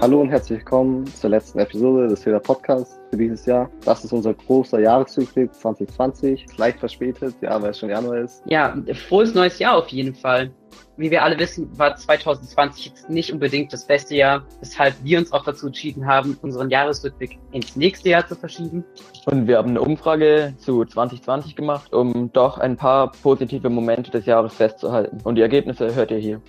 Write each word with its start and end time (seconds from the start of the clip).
Hallo 0.00 0.22
und 0.22 0.30
herzlich 0.30 0.60
willkommen 0.60 1.06
zur 1.08 1.28
letzten 1.28 1.58
Episode 1.58 2.08
des 2.08 2.22
Feder 2.22 2.40
Podcasts 2.40 2.98
für 3.10 3.18
dieses 3.18 3.44
Jahr. 3.44 3.70
Das 3.84 4.02
ist 4.02 4.14
unser 4.14 4.32
großer 4.32 4.80
Jahresrückblick 4.80 5.52
2020. 5.52 6.46
Leicht 6.56 6.78
verspätet, 6.78 7.34
ja, 7.42 7.60
weil 7.60 7.72
es 7.72 7.80
schon 7.80 7.90
Januar 7.90 8.20
ist. 8.20 8.42
Ja, 8.46 8.74
frohes 9.08 9.34
neues 9.34 9.58
Jahr 9.58 9.76
auf 9.76 9.88
jeden 9.88 10.14
Fall. 10.14 10.52
Wie 10.96 11.10
wir 11.10 11.22
alle 11.22 11.38
wissen, 11.38 11.68
war 11.78 11.96
2020 11.96 12.86
jetzt 12.86 13.10
nicht 13.10 13.30
unbedingt 13.30 13.74
das 13.74 13.86
beste 13.86 14.16
Jahr, 14.16 14.42
weshalb 14.60 14.94
wir 15.02 15.18
uns 15.18 15.34
auch 15.34 15.44
dazu 15.44 15.66
entschieden 15.66 16.06
haben, 16.06 16.38
unseren 16.40 16.70
Jahresrückblick 16.70 17.38
ins 17.52 17.76
nächste 17.76 18.08
Jahr 18.08 18.26
zu 18.26 18.36
verschieben. 18.36 18.82
Und 19.26 19.48
wir 19.48 19.58
haben 19.58 19.68
eine 19.68 19.82
Umfrage 19.82 20.54
zu 20.56 20.82
2020 20.82 21.56
gemacht, 21.56 21.92
um 21.92 22.32
doch 22.32 22.56
ein 22.56 22.78
paar 22.78 23.12
positive 23.22 23.68
Momente 23.68 24.10
des 24.10 24.24
Jahres 24.24 24.54
festzuhalten. 24.54 25.18
Und 25.24 25.34
die 25.34 25.42
Ergebnisse 25.42 25.94
hört 25.94 26.10
ihr 26.10 26.16
hier. 26.16 26.40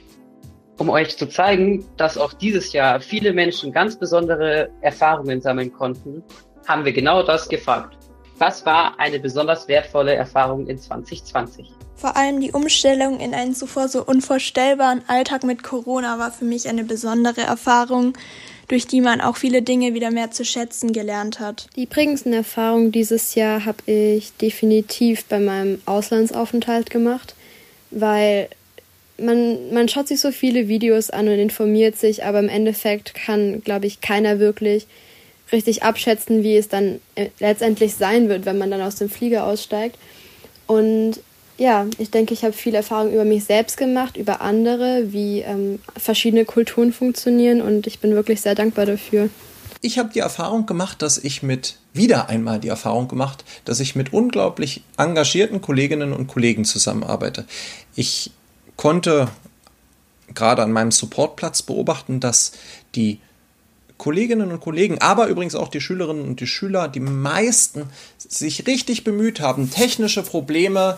Um 0.81 0.89
euch 0.89 1.15
zu 1.15 1.29
zeigen, 1.29 1.85
dass 1.97 2.17
auch 2.17 2.33
dieses 2.33 2.73
Jahr 2.73 3.01
viele 3.01 3.33
Menschen 3.33 3.71
ganz 3.71 3.95
besondere 3.97 4.71
Erfahrungen 4.81 5.39
sammeln 5.39 5.71
konnten, 5.71 6.23
haben 6.67 6.85
wir 6.85 6.91
genau 6.91 7.21
das 7.21 7.47
gefragt. 7.47 7.95
Was 8.39 8.65
war 8.65 8.99
eine 8.99 9.19
besonders 9.19 9.67
wertvolle 9.67 10.15
Erfahrung 10.15 10.65
in 10.65 10.79
2020? 10.79 11.71
Vor 11.97 12.17
allem 12.17 12.41
die 12.41 12.51
Umstellung 12.51 13.19
in 13.19 13.35
einen 13.35 13.53
zuvor 13.53 13.89
so 13.89 14.03
unvorstellbaren 14.03 15.03
Alltag 15.05 15.43
mit 15.43 15.61
Corona 15.61 16.17
war 16.17 16.31
für 16.31 16.45
mich 16.45 16.67
eine 16.67 16.83
besondere 16.83 17.41
Erfahrung, 17.41 18.17
durch 18.67 18.87
die 18.87 19.01
man 19.01 19.21
auch 19.21 19.37
viele 19.37 19.61
Dinge 19.61 19.93
wieder 19.93 20.09
mehr 20.09 20.31
zu 20.31 20.43
schätzen 20.43 20.93
gelernt 20.93 21.39
hat. 21.39 21.67
Die 21.75 21.85
prägendsten 21.85 22.33
Erfahrungen 22.33 22.91
dieses 22.91 23.35
Jahr 23.35 23.65
habe 23.65 23.83
ich 23.85 24.33
definitiv 24.37 25.25
bei 25.25 25.39
meinem 25.39 25.79
Auslandsaufenthalt 25.85 26.89
gemacht, 26.89 27.35
weil 27.91 28.49
man, 29.23 29.73
man 29.73 29.87
schaut 29.87 30.07
sich 30.07 30.19
so 30.19 30.31
viele 30.31 30.67
Videos 30.67 31.09
an 31.09 31.27
und 31.27 31.39
informiert 31.39 31.97
sich, 31.97 32.23
aber 32.23 32.39
im 32.39 32.49
Endeffekt 32.49 33.13
kann, 33.13 33.61
glaube 33.61 33.87
ich, 33.87 34.01
keiner 34.01 34.39
wirklich 34.39 34.87
richtig 35.51 35.83
abschätzen, 35.83 36.43
wie 36.43 36.57
es 36.57 36.69
dann 36.69 36.99
äh, 37.15 37.29
letztendlich 37.39 37.95
sein 37.95 38.29
wird, 38.29 38.45
wenn 38.45 38.57
man 38.57 38.71
dann 38.71 38.81
aus 38.81 38.95
dem 38.95 39.09
Flieger 39.09 39.45
aussteigt. 39.45 39.97
Und 40.67 41.19
ja, 41.57 41.85
ich 41.97 42.09
denke, 42.09 42.33
ich 42.33 42.43
habe 42.43 42.53
viel 42.53 42.73
Erfahrung 42.73 43.13
über 43.13 43.25
mich 43.25 43.43
selbst 43.43 43.77
gemacht, 43.77 44.17
über 44.17 44.41
andere, 44.41 45.11
wie 45.11 45.41
ähm, 45.41 45.79
verschiedene 45.97 46.45
Kulturen 46.45 46.93
funktionieren 46.93 47.61
und 47.61 47.85
ich 47.87 47.99
bin 47.99 48.13
wirklich 48.15 48.41
sehr 48.41 48.55
dankbar 48.55 48.85
dafür. 48.85 49.29
Ich 49.81 49.97
habe 49.97 50.09
die 50.13 50.19
Erfahrung 50.19 50.65
gemacht, 50.65 51.01
dass 51.01 51.17
ich 51.17 51.43
mit, 51.43 51.77
wieder 51.93 52.29
einmal 52.29 52.59
die 52.59 52.67
Erfahrung 52.67 53.07
gemacht, 53.07 53.43
dass 53.65 53.79
ich 53.79 53.95
mit 53.95 54.13
unglaublich 54.13 54.83
engagierten 54.97 55.59
Kolleginnen 55.59 56.13
und 56.13 56.27
Kollegen 56.27 56.65
zusammenarbeite. 56.65 57.45
Ich 57.95 58.31
konnte 58.81 59.27
gerade 60.33 60.63
an 60.63 60.71
meinem 60.71 60.89
Supportplatz 60.89 61.61
beobachten, 61.61 62.19
dass 62.19 62.53
die 62.95 63.19
Kolleginnen 63.99 64.51
und 64.51 64.59
Kollegen, 64.59 64.97
aber 64.97 65.27
übrigens 65.27 65.53
auch 65.53 65.67
die 65.67 65.79
Schülerinnen 65.79 66.25
und 66.25 66.39
die 66.39 66.47
Schüler, 66.47 66.87
die 66.87 66.99
meisten 66.99 67.83
sich 68.17 68.65
richtig 68.65 69.03
bemüht 69.03 69.39
haben, 69.39 69.69
technische 69.69 70.23
Probleme 70.23 70.97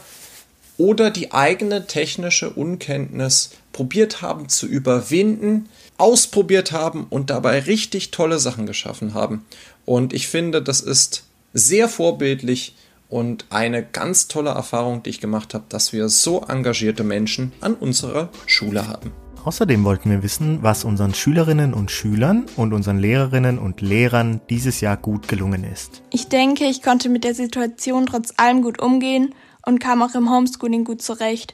oder 0.77 1.11
die 1.11 1.33
eigene 1.33 1.85
technische 1.85 2.51
Unkenntnis 2.51 3.49
probiert 3.73 4.21
haben 4.21 4.47
zu 4.47 4.65
überwinden, 4.65 5.67
ausprobiert 5.97 6.71
haben 6.71 7.05
und 7.09 7.31
dabei 7.31 7.59
richtig 7.59 8.11
tolle 8.11 8.39
Sachen 8.39 8.65
geschaffen 8.65 9.13
haben. 9.13 9.43
Und 9.83 10.13
ich 10.13 10.29
finde, 10.29 10.61
das 10.61 10.79
ist 10.79 11.25
sehr 11.53 11.89
vorbildlich 11.89 12.75
und 13.13 13.45
eine 13.51 13.83
ganz 13.83 14.27
tolle 14.27 14.49
Erfahrung, 14.49 15.03
die 15.03 15.11
ich 15.11 15.21
gemacht 15.21 15.53
habe, 15.53 15.65
dass 15.69 15.93
wir 15.93 16.09
so 16.09 16.41
engagierte 16.47 17.03
Menschen 17.03 17.51
an 17.61 17.75
unserer 17.75 18.29
Schule 18.47 18.87
haben. 18.87 19.11
Außerdem 19.45 19.83
wollten 19.83 20.09
wir 20.09 20.23
wissen, 20.23 20.63
was 20.63 20.83
unseren 20.83 21.13
Schülerinnen 21.13 21.75
und 21.75 21.91
Schülern 21.91 22.47
und 22.55 22.73
unseren 22.73 22.97
Lehrerinnen 22.97 23.59
und 23.59 23.81
Lehrern 23.81 24.41
dieses 24.49 24.81
Jahr 24.81 24.97
gut 24.97 25.27
gelungen 25.27 25.63
ist. 25.63 26.01
Ich 26.09 26.27
denke, 26.27 26.63
ich 26.63 26.81
konnte 26.81 27.07
mit 27.09 27.23
der 27.23 27.35
Situation 27.35 28.07
trotz 28.07 28.33
allem 28.37 28.63
gut 28.63 28.81
umgehen 28.81 29.35
und 29.63 29.79
kam 29.79 30.01
auch 30.01 30.15
im 30.15 30.31
Homeschooling 30.31 30.83
gut 30.83 31.03
zurecht. 31.03 31.53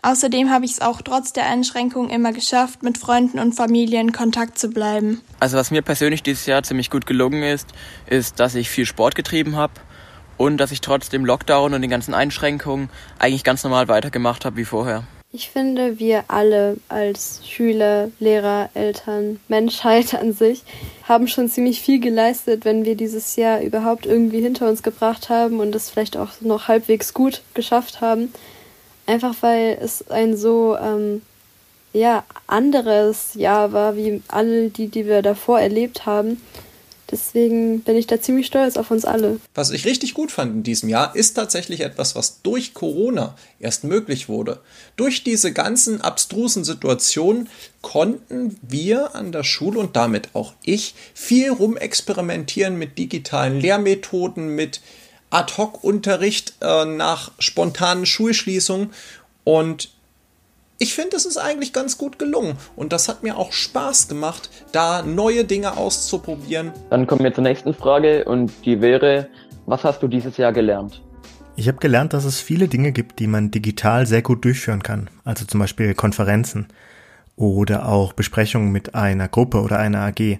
Außerdem 0.00 0.48
habe 0.50 0.64
ich 0.64 0.72
es 0.72 0.80
auch 0.80 1.02
trotz 1.02 1.34
der 1.34 1.46
Einschränkungen 1.50 2.08
immer 2.08 2.32
geschafft, 2.32 2.82
mit 2.82 2.96
Freunden 2.96 3.40
und 3.40 3.54
Familie 3.54 4.00
in 4.00 4.12
Kontakt 4.12 4.58
zu 4.58 4.70
bleiben. 4.70 5.20
Also 5.38 5.58
was 5.58 5.70
mir 5.70 5.82
persönlich 5.82 6.22
dieses 6.22 6.46
Jahr 6.46 6.62
ziemlich 6.62 6.88
gut 6.88 7.04
gelungen 7.04 7.42
ist, 7.42 7.68
ist, 8.06 8.40
dass 8.40 8.54
ich 8.54 8.70
viel 8.70 8.86
Sport 8.86 9.16
getrieben 9.16 9.56
habe 9.56 9.74
und 10.36 10.58
dass 10.58 10.72
ich 10.72 10.80
trotz 10.80 11.08
dem 11.08 11.24
Lockdown 11.24 11.74
und 11.74 11.82
den 11.82 11.90
ganzen 11.90 12.14
Einschränkungen 12.14 12.88
eigentlich 13.18 13.44
ganz 13.44 13.64
normal 13.64 13.88
weitergemacht 13.88 14.44
habe 14.44 14.56
wie 14.56 14.64
vorher. 14.64 15.04
Ich 15.36 15.50
finde, 15.50 15.98
wir 15.98 16.26
alle 16.28 16.76
als 16.88 17.40
Schüler, 17.44 18.08
Lehrer, 18.20 18.70
Eltern, 18.74 19.40
Menschheit 19.48 20.14
an 20.14 20.32
sich 20.32 20.62
haben 21.08 21.26
schon 21.26 21.48
ziemlich 21.48 21.80
viel 21.80 21.98
geleistet, 21.98 22.64
wenn 22.64 22.84
wir 22.84 22.94
dieses 22.94 23.34
Jahr 23.34 23.60
überhaupt 23.60 24.06
irgendwie 24.06 24.40
hinter 24.40 24.68
uns 24.68 24.84
gebracht 24.84 25.30
haben 25.30 25.58
und 25.58 25.74
es 25.74 25.90
vielleicht 25.90 26.16
auch 26.16 26.40
noch 26.40 26.68
halbwegs 26.68 27.14
gut 27.14 27.42
geschafft 27.52 28.00
haben. 28.00 28.32
Einfach 29.06 29.34
weil 29.40 29.76
es 29.80 30.08
ein 30.08 30.36
so 30.36 30.76
ähm, 30.78 31.22
ja 31.92 32.22
anderes 32.46 33.34
Jahr 33.34 33.72
war, 33.72 33.96
wie 33.96 34.22
alle 34.28 34.68
die, 34.68 34.86
die 34.86 35.06
wir 35.06 35.20
davor 35.22 35.58
erlebt 35.58 36.06
haben. 36.06 36.40
Deswegen 37.14 37.82
bin 37.82 37.94
ich 37.94 38.08
da 38.08 38.20
ziemlich 38.20 38.48
stolz 38.48 38.76
auf 38.76 38.90
uns 38.90 39.04
alle. 39.04 39.38
Was 39.54 39.70
ich 39.70 39.84
richtig 39.84 40.14
gut 40.14 40.32
fand 40.32 40.52
in 40.52 40.62
diesem 40.64 40.88
Jahr, 40.88 41.14
ist 41.14 41.34
tatsächlich 41.34 41.82
etwas, 41.82 42.16
was 42.16 42.42
durch 42.42 42.74
Corona 42.74 43.36
erst 43.60 43.84
möglich 43.84 44.28
wurde. 44.28 44.58
Durch 44.96 45.22
diese 45.22 45.52
ganzen 45.52 46.00
abstrusen 46.00 46.64
Situationen 46.64 47.48
konnten 47.82 48.58
wir 48.62 49.14
an 49.14 49.30
der 49.30 49.44
Schule 49.44 49.78
und 49.78 49.94
damit 49.94 50.30
auch 50.34 50.54
ich 50.64 50.96
viel 51.14 51.50
rumexperimentieren 51.52 52.76
mit 52.76 52.98
digitalen 52.98 53.60
Lehrmethoden, 53.60 54.48
mit 54.48 54.80
Ad-hoc-Unterricht 55.30 56.54
äh, 56.62 56.84
nach 56.84 57.30
spontanen 57.38 58.06
Schulschließungen 58.06 58.90
und 59.44 59.93
ich 60.78 60.94
finde, 60.94 61.16
es 61.16 61.24
ist 61.24 61.36
eigentlich 61.36 61.72
ganz 61.72 61.98
gut 61.98 62.18
gelungen. 62.18 62.56
Und 62.76 62.92
das 62.92 63.08
hat 63.08 63.22
mir 63.22 63.36
auch 63.36 63.52
Spaß 63.52 64.08
gemacht, 64.08 64.50
da 64.72 65.02
neue 65.02 65.44
Dinge 65.44 65.76
auszuprobieren. 65.76 66.72
Dann 66.90 67.06
kommen 67.06 67.24
wir 67.24 67.32
zur 67.32 67.44
nächsten 67.44 67.74
Frage 67.74 68.24
und 68.24 68.52
die 68.64 68.80
wäre, 68.80 69.28
was 69.66 69.84
hast 69.84 70.02
du 70.02 70.08
dieses 70.08 70.36
Jahr 70.36 70.52
gelernt? 70.52 71.02
Ich 71.56 71.68
habe 71.68 71.78
gelernt, 71.78 72.12
dass 72.12 72.24
es 72.24 72.40
viele 72.40 72.66
Dinge 72.66 72.90
gibt, 72.90 73.20
die 73.20 73.28
man 73.28 73.52
digital 73.52 74.06
sehr 74.06 74.22
gut 74.22 74.44
durchführen 74.44 74.82
kann. 74.82 75.08
Also 75.24 75.44
zum 75.44 75.60
Beispiel 75.60 75.94
Konferenzen 75.94 76.66
oder 77.36 77.88
auch 77.88 78.12
Besprechungen 78.12 78.72
mit 78.72 78.94
einer 78.94 79.28
Gruppe 79.28 79.60
oder 79.60 79.78
einer 79.78 80.00
AG. 80.00 80.38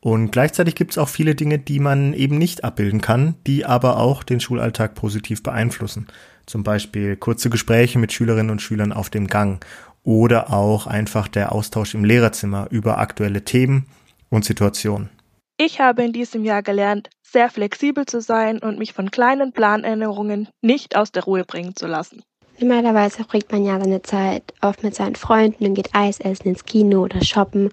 Und 0.00 0.32
gleichzeitig 0.32 0.74
gibt 0.74 0.90
es 0.90 0.98
auch 0.98 1.08
viele 1.08 1.34
Dinge, 1.34 1.58
die 1.58 1.80
man 1.80 2.12
eben 2.12 2.36
nicht 2.36 2.62
abbilden 2.62 3.00
kann, 3.00 3.36
die 3.46 3.64
aber 3.64 3.96
auch 3.96 4.22
den 4.22 4.38
Schulalltag 4.38 4.94
positiv 4.94 5.42
beeinflussen. 5.42 6.08
Zum 6.46 6.62
Beispiel 6.62 7.16
kurze 7.16 7.50
Gespräche 7.50 7.98
mit 7.98 8.12
Schülerinnen 8.12 8.50
und 8.50 8.62
Schülern 8.62 8.92
auf 8.92 9.10
dem 9.10 9.26
Gang 9.26 9.64
oder 10.02 10.52
auch 10.52 10.86
einfach 10.86 11.28
der 11.28 11.52
Austausch 11.52 11.94
im 11.94 12.04
Lehrerzimmer 12.04 12.68
über 12.70 12.98
aktuelle 12.98 13.44
Themen 13.44 13.86
und 14.28 14.44
Situationen. 14.44 15.10
Ich 15.56 15.80
habe 15.80 16.02
in 16.02 16.12
diesem 16.12 16.44
Jahr 16.44 16.62
gelernt, 16.62 17.10
sehr 17.22 17.48
flexibel 17.48 18.06
zu 18.06 18.20
sein 18.20 18.58
und 18.58 18.78
mich 18.78 18.92
von 18.92 19.10
kleinen 19.10 19.52
Planänderungen 19.52 20.48
nicht 20.62 20.96
aus 20.96 21.12
der 21.12 21.24
Ruhe 21.24 21.44
bringen 21.44 21.74
zu 21.76 21.86
lassen. 21.86 22.22
Normalerweise 22.58 23.16
verbringt 23.16 23.50
man 23.50 23.64
ja 23.64 23.80
seine 23.80 24.02
Zeit 24.02 24.54
oft 24.60 24.82
mit 24.82 24.94
seinen 24.94 25.16
Freunden 25.16 25.66
und 25.66 25.74
geht 25.74 25.94
Eis 25.94 26.20
essen, 26.20 26.48
ins 26.48 26.64
Kino 26.64 27.02
oder 27.02 27.22
shoppen. 27.22 27.70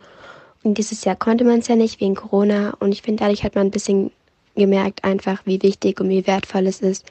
Und 0.63 0.77
dieses 0.77 1.03
Jahr 1.03 1.15
konnte 1.15 1.43
man 1.43 1.59
es 1.59 1.67
ja 1.67 1.75
nicht 1.75 1.99
wegen 2.01 2.15
Corona. 2.15 2.73
Und 2.79 2.91
ich 2.91 3.01
finde, 3.01 3.21
dadurch 3.21 3.43
hat 3.43 3.55
man 3.55 3.67
ein 3.67 3.71
bisschen 3.71 4.11
gemerkt, 4.55 5.03
einfach 5.03 5.41
wie 5.45 5.61
wichtig 5.61 5.99
und 5.99 6.09
wie 6.09 6.25
wertvoll 6.27 6.67
es 6.67 6.81
ist, 6.81 7.05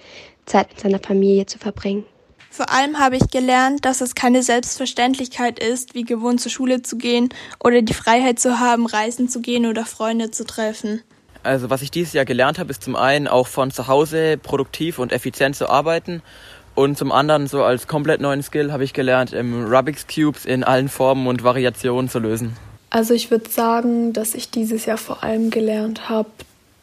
Zeit 0.50 0.68
mit 0.70 0.80
seiner 0.80 0.98
Familie 0.98 1.46
zu 1.46 1.58
verbringen. 1.58 2.04
Vor 2.50 2.70
allem 2.70 2.98
habe 2.98 3.16
ich 3.16 3.30
gelernt, 3.30 3.84
dass 3.84 4.00
es 4.00 4.16
keine 4.16 4.42
Selbstverständlichkeit 4.42 5.60
ist, 5.60 5.94
wie 5.94 6.02
gewohnt 6.02 6.40
zur 6.40 6.50
Schule 6.50 6.82
zu 6.82 6.98
gehen 6.98 7.28
oder 7.62 7.80
die 7.80 7.94
Freiheit 7.94 8.40
zu 8.40 8.58
haben, 8.58 8.86
reisen 8.86 9.28
zu 9.28 9.40
gehen 9.40 9.66
oder 9.66 9.86
Freunde 9.86 10.32
zu 10.32 10.44
treffen. 10.44 11.02
Also 11.44 11.70
was 11.70 11.80
ich 11.80 11.92
dieses 11.92 12.12
Jahr 12.12 12.24
gelernt 12.24 12.58
habe, 12.58 12.70
ist 12.70 12.82
zum 12.82 12.96
einen 12.96 13.28
auch 13.28 13.46
von 13.46 13.70
zu 13.70 13.86
Hause 13.86 14.36
produktiv 14.36 14.98
und 14.98 15.12
effizient 15.12 15.54
zu 15.54 15.70
arbeiten 15.70 16.22
und 16.74 16.98
zum 16.98 17.12
anderen 17.12 17.46
so 17.46 17.62
als 17.62 17.86
komplett 17.86 18.20
neuen 18.20 18.42
Skill 18.42 18.72
habe 18.72 18.84
ich 18.84 18.92
gelernt, 18.92 19.32
Rubik's 19.32 20.06
Cubes 20.06 20.44
in 20.44 20.64
allen 20.64 20.88
Formen 20.88 21.26
und 21.26 21.44
Variationen 21.44 22.10
zu 22.10 22.18
lösen. 22.18 22.56
Also 22.90 23.14
ich 23.14 23.30
würde 23.30 23.48
sagen, 23.48 24.12
dass 24.12 24.34
ich 24.34 24.50
dieses 24.50 24.86
Jahr 24.86 24.98
vor 24.98 25.22
allem 25.22 25.50
gelernt 25.50 26.08
habe, 26.08 26.30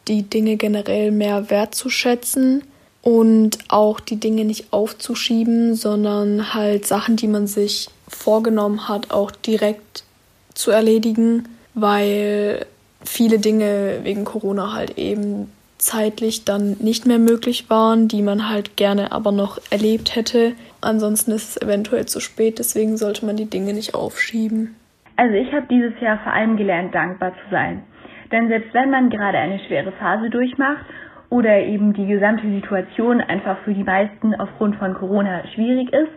die 0.08 0.22
Dinge 0.22 0.56
generell 0.56 1.10
mehr 1.10 1.50
wertzuschätzen 1.50 2.62
und 3.08 3.56
auch 3.68 4.00
die 4.00 4.20
Dinge 4.20 4.44
nicht 4.44 4.70
aufzuschieben, 4.70 5.74
sondern 5.74 6.52
halt 6.52 6.86
Sachen, 6.86 7.16
die 7.16 7.26
man 7.26 7.46
sich 7.46 7.88
vorgenommen 8.06 8.86
hat, 8.86 9.12
auch 9.12 9.30
direkt 9.30 10.04
zu 10.52 10.72
erledigen, 10.72 11.48
weil 11.72 12.66
viele 13.02 13.38
Dinge 13.38 14.00
wegen 14.02 14.26
Corona 14.26 14.74
halt 14.74 14.98
eben 14.98 15.50
zeitlich 15.78 16.44
dann 16.44 16.76
nicht 16.80 17.06
mehr 17.06 17.18
möglich 17.18 17.70
waren, 17.70 18.08
die 18.08 18.20
man 18.20 18.50
halt 18.50 18.76
gerne 18.76 19.10
aber 19.10 19.32
noch 19.32 19.58
erlebt 19.70 20.14
hätte. 20.14 20.52
Ansonsten 20.82 21.30
ist 21.30 21.56
es 21.56 21.62
eventuell 21.62 22.04
zu 22.04 22.20
spät, 22.20 22.58
deswegen 22.58 22.98
sollte 22.98 23.24
man 23.24 23.36
die 23.36 23.48
Dinge 23.48 23.72
nicht 23.72 23.94
aufschieben. 23.94 24.76
Also 25.16 25.32
ich 25.34 25.50
habe 25.54 25.66
dieses 25.70 25.98
Jahr 26.02 26.18
vor 26.22 26.34
allem 26.34 26.58
gelernt, 26.58 26.94
dankbar 26.94 27.32
zu 27.32 27.50
sein. 27.50 27.84
Denn 28.30 28.48
selbst 28.48 28.74
wenn 28.74 28.90
man 28.90 29.08
gerade 29.08 29.38
eine 29.38 29.60
schwere 29.60 29.92
Phase 29.92 30.28
durchmacht 30.28 30.84
oder 31.30 31.58
eben 31.58 31.92
die 31.92 32.06
gesamte 32.06 32.48
Situation 32.48 33.20
einfach 33.20 33.58
für 33.64 33.74
die 33.74 33.84
meisten 33.84 34.34
aufgrund 34.34 34.76
von 34.76 34.94
Corona 34.94 35.46
schwierig 35.54 35.92
ist, 35.92 36.12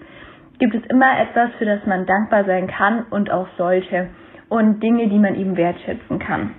gibt 0.60 0.76
es 0.76 0.84
immer 0.90 1.20
etwas, 1.20 1.50
für 1.58 1.66
das 1.66 1.86
man 1.86 2.06
dankbar 2.06 2.46
sein 2.46 2.68
kann 2.68 3.06
und 3.10 3.30
auch 3.32 3.48
sollte 3.58 4.10
und 4.48 4.82
Dinge, 4.82 5.10
die 5.10 5.18
man 5.18 5.36
eben 5.36 5.58
wertschätzen 5.58 6.20
kann. 6.20 6.54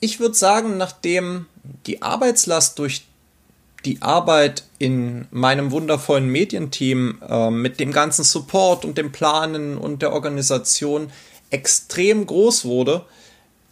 Ich 0.00 0.20
würde 0.20 0.34
sagen, 0.34 0.76
nachdem 0.76 1.46
die 1.86 2.02
Arbeitslast 2.02 2.78
durch 2.78 3.06
die 3.84 4.02
Arbeit 4.02 4.64
in 4.78 5.26
meinem 5.30 5.70
wundervollen 5.70 6.28
Medienteam 6.28 7.20
äh, 7.26 7.50
mit 7.50 7.80
dem 7.80 7.92
ganzen 7.92 8.24
Support 8.24 8.84
und 8.84 8.98
dem 8.98 9.12
Planen 9.12 9.78
und 9.78 10.02
der 10.02 10.12
Organisation 10.12 11.10
extrem 11.50 12.26
groß 12.26 12.64
wurde, 12.64 13.04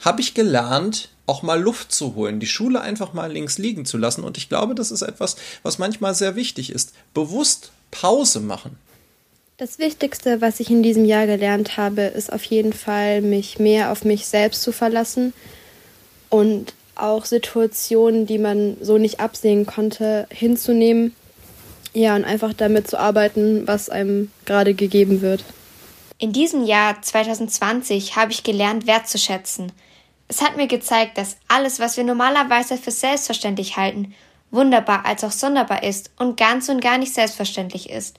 habe 0.05 0.21
ich 0.21 0.35
gelernt, 0.35 1.11
auch 1.27 1.43
mal 1.43 1.61
Luft 1.61 1.93
zu 1.93 2.15
holen, 2.15 2.41
die 2.41 2.47
Schule 2.47 2.81
einfach 2.81 3.13
mal 3.13 3.31
links 3.31 3.59
liegen 3.59 3.85
zu 3.85 3.99
lassen. 3.99 4.25
Und 4.25 4.39
ich 4.39 4.49
glaube, 4.49 4.75
das 4.75 4.91
ist 4.91 5.03
etwas, 5.03 5.37
was 5.63 5.79
manchmal 5.79 6.15
sehr 6.15 6.37
wichtig 6.37 6.71
ist. 6.71 6.93
Bewusst 7.15 7.73
Pause 7.91 8.41
machen. 8.41 8.79
Das 9.59 9.79
Wichtigste, 9.79 10.41
was 10.41 10.61
ich 10.61 10.71
in 10.71 10.83
diesem 10.83 11.05
Jahr 11.05 11.27
gelernt 11.27 11.77
habe, 11.79 12.03
ist 12.03 12.33
auf 12.33 12.45
jeden 12.45 12.73
Fall, 12.73 13.23
mich 13.23 13.59
mehr 13.59 13.91
auf 13.91 14.05
mich 14.05 14.27
selbst 14.27 14.63
zu 14.63 14.71
verlassen 14.71 15.33
und 16.29 16.75
auch 16.95 17.25
Situationen, 17.25 18.27
die 18.27 18.39
man 18.39 18.77
so 18.81 18.99
nicht 18.99 19.21
absehen 19.21 19.67
konnte, 19.67 20.27
hinzunehmen. 20.31 21.15
Ja, 21.95 22.15
und 22.15 22.25
einfach 22.25 22.53
damit 22.53 22.89
zu 22.89 22.99
arbeiten, 22.99 23.67
was 23.67 23.89
einem 23.89 24.31
gerade 24.45 24.75
gegeben 24.75 25.23
wird. 25.23 25.43
In 26.19 26.33
diesem 26.33 26.65
Jahr 26.65 27.01
2020 27.01 28.17
habe 28.17 28.33
ich 28.33 28.43
gelernt, 28.43 28.87
wertzuschätzen. 28.87 29.73
Es 30.29 30.43
hat 30.43 30.57
mir 30.57 30.67
gezeigt, 30.67 31.19
dass 31.19 31.37
alles, 31.49 31.79
was 31.79 31.97
wir 31.97 32.05
normalerweise 32.05 32.77
für 32.77 32.91
selbstverständlich 32.91 33.77
halten, 33.77 34.15
wunderbar 34.51 35.05
als 35.07 35.23
auch 35.23 35.31
sonderbar 35.31 35.83
ist 35.83 36.11
und 36.19 36.37
ganz 36.37 36.69
und 36.69 36.81
gar 36.81 36.99
nicht 36.99 37.15
selbstverständlich 37.15 37.91
ist. 37.91 38.19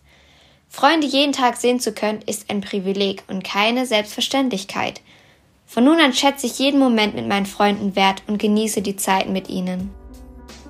Freunde 0.70 1.08
jeden 1.08 1.34
Tag 1.34 1.58
sehen 1.58 1.80
zu 1.80 1.94
können, 1.94 2.22
ist 2.26 2.50
ein 2.50 2.62
Privileg 2.62 3.24
und 3.28 3.44
keine 3.44 3.86
Selbstverständlichkeit. 3.86 5.02
Von 5.66 5.84
nun 5.84 6.00
an 6.00 6.14
schätze 6.14 6.46
ich 6.46 6.60
jeden 6.60 6.80
Moment 6.80 7.16
mit 7.16 7.28
meinen 7.28 7.46
Freunden 7.46 7.96
wert 7.96 8.24
und 8.28 8.38
genieße 8.38 8.82
die 8.82 8.96
Zeit 8.96 9.30
mit 9.30 9.50
ihnen. 9.50 9.90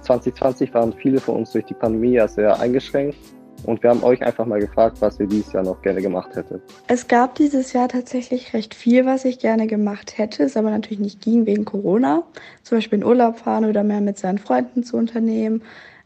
2020 0.01 0.73
waren 0.73 0.93
viele 0.93 1.19
von 1.19 1.35
uns 1.37 1.51
durch 1.51 1.65
die 1.65 1.73
Pandemie 1.73 2.13
ja 2.13 2.27
sehr 2.27 2.59
eingeschränkt 2.59 3.17
und 3.63 3.83
wir 3.83 3.89
haben 3.89 4.03
euch 4.03 4.21
einfach 4.21 4.45
mal 4.45 4.59
gefragt, 4.59 4.97
was 4.99 5.19
ihr 5.19 5.27
dieses 5.27 5.53
Jahr 5.53 5.63
noch 5.63 5.81
gerne 5.81 6.01
gemacht 6.01 6.35
hättet. 6.35 6.61
Es 6.87 7.07
gab 7.07 7.35
dieses 7.35 7.73
Jahr 7.73 7.87
tatsächlich 7.89 8.53
recht 8.53 8.73
viel, 8.73 9.05
was 9.05 9.25
ich 9.25 9.39
gerne 9.39 9.67
gemacht 9.67 10.17
hätte, 10.17 10.43
es 10.43 10.57
aber 10.57 10.69
natürlich 10.69 10.99
nicht 10.99 11.21
ging 11.21 11.45
wegen 11.45 11.65
Corona. 11.65 12.23
Zum 12.63 12.77
Beispiel 12.77 12.99
in 12.99 13.05
Urlaub 13.05 13.39
fahren 13.39 13.65
oder 13.65 13.83
mehr 13.83 14.01
mit 14.01 14.17
seinen 14.17 14.37
Freunden 14.37 14.83
zu 14.83 14.97
unternehmen. 14.97 15.61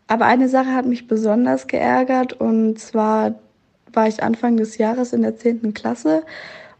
Aber 0.07 0.25
eine 0.25 0.49
Sache 0.49 0.73
hat 0.73 0.85
mich 0.85 1.07
besonders 1.07 1.67
geärgert 1.67 2.33
und 2.33 2.79
zwar 2.79 3.35
war 3.93 4.07
ich 4.07 4.23
Anfang 4.23 4.57
des 4.57 4.77
Jahres 4.77 5.13
in 5.13 5.21
der 5.21 5.37
10. 5.37 5.73
Klasse 5.73 6.23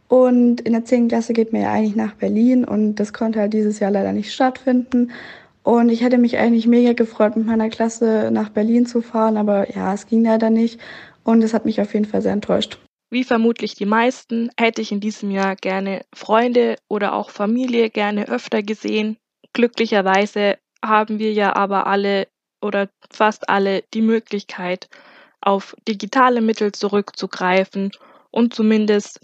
und 0.08 0.60
in 0.60 0.74
der 0.74 0.84
10. 0.84 1.08
Klasse 1.08 1.32
geht 1.32 1.54
man 1.54 1.62
ja 1.62 1.72
eigentlich 1.72 1.96
nach 1.96 2.12
Berlin 2.12 2.64
und 2.64 2.96
das 2.96 3.14
konnte 3.14 3.40
halt 3.40 3.54
dieses 3.54 3.80
Jahr 3.80 3.90
leider 3.90 4.12
nicht 4.12 4.30
stattfinden. 4.30 5.10
Und 5.62 5.90
ich 5.90 6.02
hätte 6.02 6.18
mich 6.18 6.38
eigentlich 6.38 6.66
mega 6.66 6.92
gefreut, 6.92 7.36
mit 7.36 7.46
meiner 7.46 7.68
Klasse 7.68 8.30
nach 8.32 8.48
Berlin 8.48 8.86
zu 8.86 9.00
fahren, 9.00 9.36
aber 9.36 9.74
ja, 9.74 9.94
es 9.94 10.06
ging 10.06 10.24
leider 10.24 10.50
nicht 10.50 10.80
und 11.24 11.42
es 11.42 11.54
hat 11.54 11.64
mich 11.64 11.80
auf 11.80 11.94
jeden 11.94 12.06
Fall 12.06 12.22
sehr 12.22 12.32
enttäuscht. 12.32 12.78
Wie 13.10 13.24
vermutlich 13.24 13.74
die 13.74 13.86
meisten 13.86 14.50
hätte 14.58 14.80
ich 14.80 14.90
in 14.90 15.00
diesem 15.00 15.30
Jahr 15.30 15.54
gerne 15.54 16.02
Freunde 16.14 16.76
oder 16.88 17.12
auch 17.12 17.30
Familie 17.30 17.90
gerne 17.90 18.26
öfter 18.28 18.62
gesehen. 18.62 19.18
Glücklicherweise 19.52 20.56
haben 20.84 21.18
wir 21.18 21.32
ja 21.32 21.54
aber 21.54 21.86
alle 21.86 22.26
oder 22.62 22.88
fast 23.10 23.48
alle 23.48 23.84
die 23.92 24.02
Möglichkeit, 24.02 24.88
auf 25.40 25.76
digitale 25.86 26.40
Mittel 26.40 26.72
zurückzugreifen 26.72 27.90
und 28.30 28.54
zumindest 28.54 29.20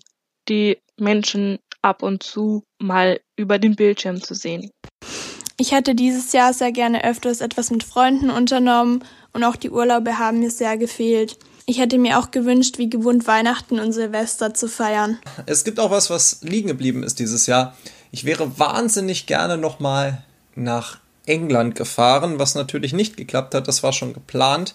die 0.48 0.78
Menschen 0.98 1.58
ab 1.80 2.02
und 2.02 2.22
zu 2.22 2.64
mal 2.78 3.20
über 3.36 3.58
den 3.58 3.74
Bildschirm 3.74 4.20
zu 4.20 4.34
sehen. 4.34 4.70
Ich 5.60 5.72
hätte 5.72 5.96
dieses 5.96 6.32
Jahr 6.32 6.54
sehr 6.54 6.70
gerne 6.70 7.04
öfters 7.04 7.40
etwas 7.40 7.70
mit 7.70 7.82
Freunden 7.82 8.30
unternommen 8.30 9.04
und 9.32 9.42
auch 9.42 9.56
die 9.56 9.70
Urlaube 9.70 10.18
haben 10.18 10.38
mir 10.38 10.50
sehr 10.50 10.76
gefehlt. 10.76 11.36
Ich 11.66 11.80
hätte 11.80 11.98
mir 11.98 12.18
auch 12.18 12.30
gewünscht, 12.30 12.78
wie 12.78 12.88
gewohnt 12.88 13.26
Weihnachten 13.26 13.80
und 13.80 13.92
Silvester 13.92 14.54
zu 14.54 14.68
feiern. 14.68 15.18
Es 15.46 15.64
gibt 15.64 15.80
auch 15.80 15.90
was, 15.90 16.10
was 16.10 16.38
liegen 16.42 16.68
geblieben 16.68 17.02
ist 17.02 17.18
dieses 17.18 17.46
Jahr. 17.46 17.76
Ich 18.12 18.24
wäre 18.24 18.58
wahnsinnig 18.58 19.26
gerne 19.26 19.58
nochmal 19.58 20.22
nach 20.54 20.98
England 21.26 21.74
gefahren, 21.74 22.38
was 22.38 22.54
natürlich 22.54 22.92
nicht 22.92 23.16
geklappt 23.16 23.54
hat. 23.54 23.68
Das 23.68 23.82
war 23.82 23.92
schon 23.92 24.14
geplant 24.14 24.74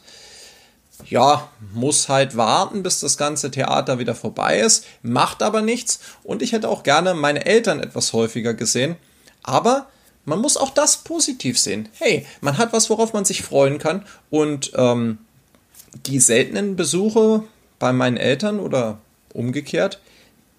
ja, 1.06 1.50
muss 1.74 2.10
halt 2.10 2.38
warten, 2.38 2.84
bis 2.84 3.00
das 3.00 3.18
ganze 3.18 3.52
Theater 3.52 4.00
wieder 4.00 4.16
vorbei 4.16 4.60
ist, 4.60 4.86
macht 5.02 5.42
aber 5.44 5.62
nichts 5.62 6.00
und 6.24 6.42
ich 6.42 6.52
hätte 6.52 6.70
auch 6.70 6.84
gerne 6.84 7.14
meine 7.14 7.46
Eltern 7.46 7.80
etwas 7.80 8.14
häufiger 8.14 8.54
gesehen, 8.54 8.96
aber 9.42 9.88
man 10.26 10.40
muss 10.40 10.58
auch 10.58 10.70
das 10.70 10.98
positiv 10.98 11.60
sehen. 11.60 11.90
Hey, 11.94 12.26
man 12.42 12.58
hat 12.58 12.74
was, 12.74 12.90
worauf 12.90 13.14
man 13.14 13.26
sich 13.26 13.44
freuen 13.44 13.78
kann 13.78 14.06
und 14.30 14.72
ähm, 14.76 15.20
die 16.06 16.20
seltenen 16.20 16.76
Besuche 16.76 17.44
bei 17.80 17.94
meinen 17.94 18.18
Eltern 18.18 18.60
oder 18.60 19.00
umgekehrt, 19.34 20.00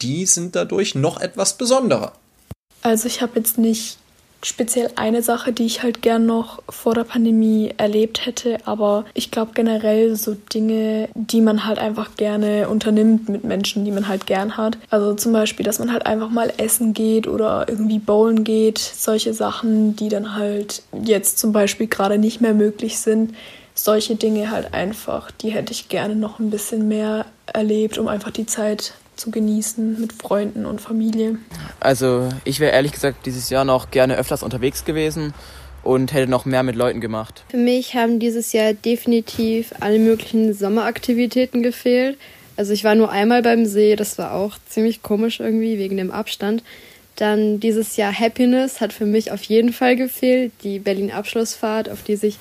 die 0.02 0.26
sind 0.26 0.54
dadurch 0.54 0.94
noch 0.94 1.20
etwas 1.20 1.56
besonderer. 1.56 2.12
Also 2.82 3.06
ich 3.08 3.22
habe 3.22 3.38
jetzt 3.38 3.56
nicht 3.56 3.98
speziell 4.44 4.90
eine 4.96 5.22
Sache, 5.22 5.52
die 5.52 5.66
ich 5.66 5.82
halt 5.82 6.02
gern 6.02 6.26
noch 6.26 6.62
vor 6.68 6.94
der 6.94 7.04
Pandemie 7.04 7.72
erlebt 7.76 8.26
hätte, 8.26 8.58
aber 8.64 9.04
ich 9.14 9.30
glaube 9.30 9.52
generell 9.54 10.16
so 10.16 10.34
Dinge, 10.34 11.08
die 11.14 11.40
man 11.40 11.66
halt 11.66 11.78
einfach 11.78 12.16
gerne 12.16 12.68
unternimmt 12.68 13.28
mit 13.28 13.44
Menschen, 13.44 13.84
die 13.84 13.90
man 13.90 14.08
halt 14.08 14.26
gern 14.26 14.56
hat. 14.56 14.78
Also 14.90 15.14
zum 15.14 15.32
Beispiel, 15.32 15.64
dass 15.64 15.78
man 15.78 15.92
halt 15.92 16.06
einfach 16.06 16.30
mal 16.30 16.52
essen 16.58 16.92
geht 16.92 17.26
oder 17.26 17.66
irgendwie 17.68 17.98
bowlen 17.98 18.44
geht, 18.44 18.78
solche 18.78 19.34
Sachen, 19.34 19.96
die 19.96 20.08
dann 20.08 20.34
halt 20.34 20.82
jetzt 21.02 21.38
zum 21.38 21.52
Beispiel 21.52 21.86
gerade 21.86 22.18
nicht 22.18 22.40
mehr 22.40 22.54
möglich 22.54 22.98
sind. 22.98 23.34
Solche 23.76 24.14
Dinge 24.14 24.50
halt 24.50 24.72
einfach, 24.72 25.32
die 25.32 25.50
hätte 25.50 25.72
ich 25.72 25.88
gerne 25.88 26.14
noch 26.14 26.38
ein 26.38 26.50
bisschen 26.50 26.86
mehr 26.86 27.26
erlebt, 27.52 27.98
um 27.98 28.06
einfach 28.06 28.30
die 28.30 28.46
Zeit 28.46 28.94
zu 29.16 29.30
genießen 29.30 30.00
mit 30.00 30.12
Freunden 30.12 30.66
und 30.66 30.80
Familie. 30.80 31.38
Also 31.80 32.28
ich 32.44 32.60
wäre 32.60 32.72
ehrlich 32.72 32.92
gesagt 32.92 33.26
dieses 33.26 33.50
Jahr 33.50 33.64
noch 33.64 33.90
gerne 33.90 34.16
öfters 34.16 34.42
unterwegs 34.42 34.84
gewesen 34.84 35.34
und 35.82 36.12
hätte 36.12 36.30
noch 36.30 36.44
mehr 36.44 36.62
mit 36.62 36.76
Leuten 36.76 37.00
gemacht. 37.00 37.44
Für 37.50 37.56
mich 37.56 37.94
haben 37.94 38.18
dieses 38.18 38.52
Jahr 38.52 38.72
definitiv 38.72 39.72
alle 39.80 39.98
möglichen 39.98 40.54
Sommeraktivitäten 40.54 41.62
gefehlt. 41.62 42.18
Also 42.56 42.72
ich 42.72 42.84
war 42.84 42.94
nur 42.94 43.10
einmal 43.10 43.42
beim 43.42 43.66
See, 43.66 43.96
das 43.96 44.16
war 44.18 44.32
auch 44.32 44.56
ziemlich 44.68 45.02
komisch 45.02 45.40
irgendwie 45.40 45.78
wegen 45.78 45.96
dem 45.96 46.10
Abstand. 46.10 46.62
Dann 47.16 47.60
dieses 47.60 47.96
Jahr 47.96 48.12
Happiness 48.12 48.80
hat 48.80 48.92
für 48.92 49.06
mich 49.06 49.30
auf 49.30 49.42
jeden 49.44 49.72
Fall 49.72 49.94
gefehlt, 49.96 50.52
die 50.62 50.78
Berlin 50.78 51.12
Abschlussfahrt, 51.12 51.88
auf 51.88 52.02
die 52.02 52.16
sich 52.16 52.38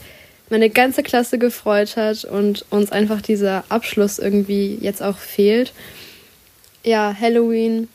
meine 0.49 0.69
ganze 0.69 1.03
Klasse 1.03 1.37
gefreut 1.37 1.95
hat 1.95 2.25
und 2.25 2.65
uns 2.69 2.91
einfach 2.91 3.21
dieser 3.21 3.63
Abschluss 3.69 4.19
irgendwie 4.19 4.77
jetzt 4.81 5.01
auch 5.01 5.17
fehlt 5.17 5.73
ja, 6.83 7.13
Halloween, 7.19 7.87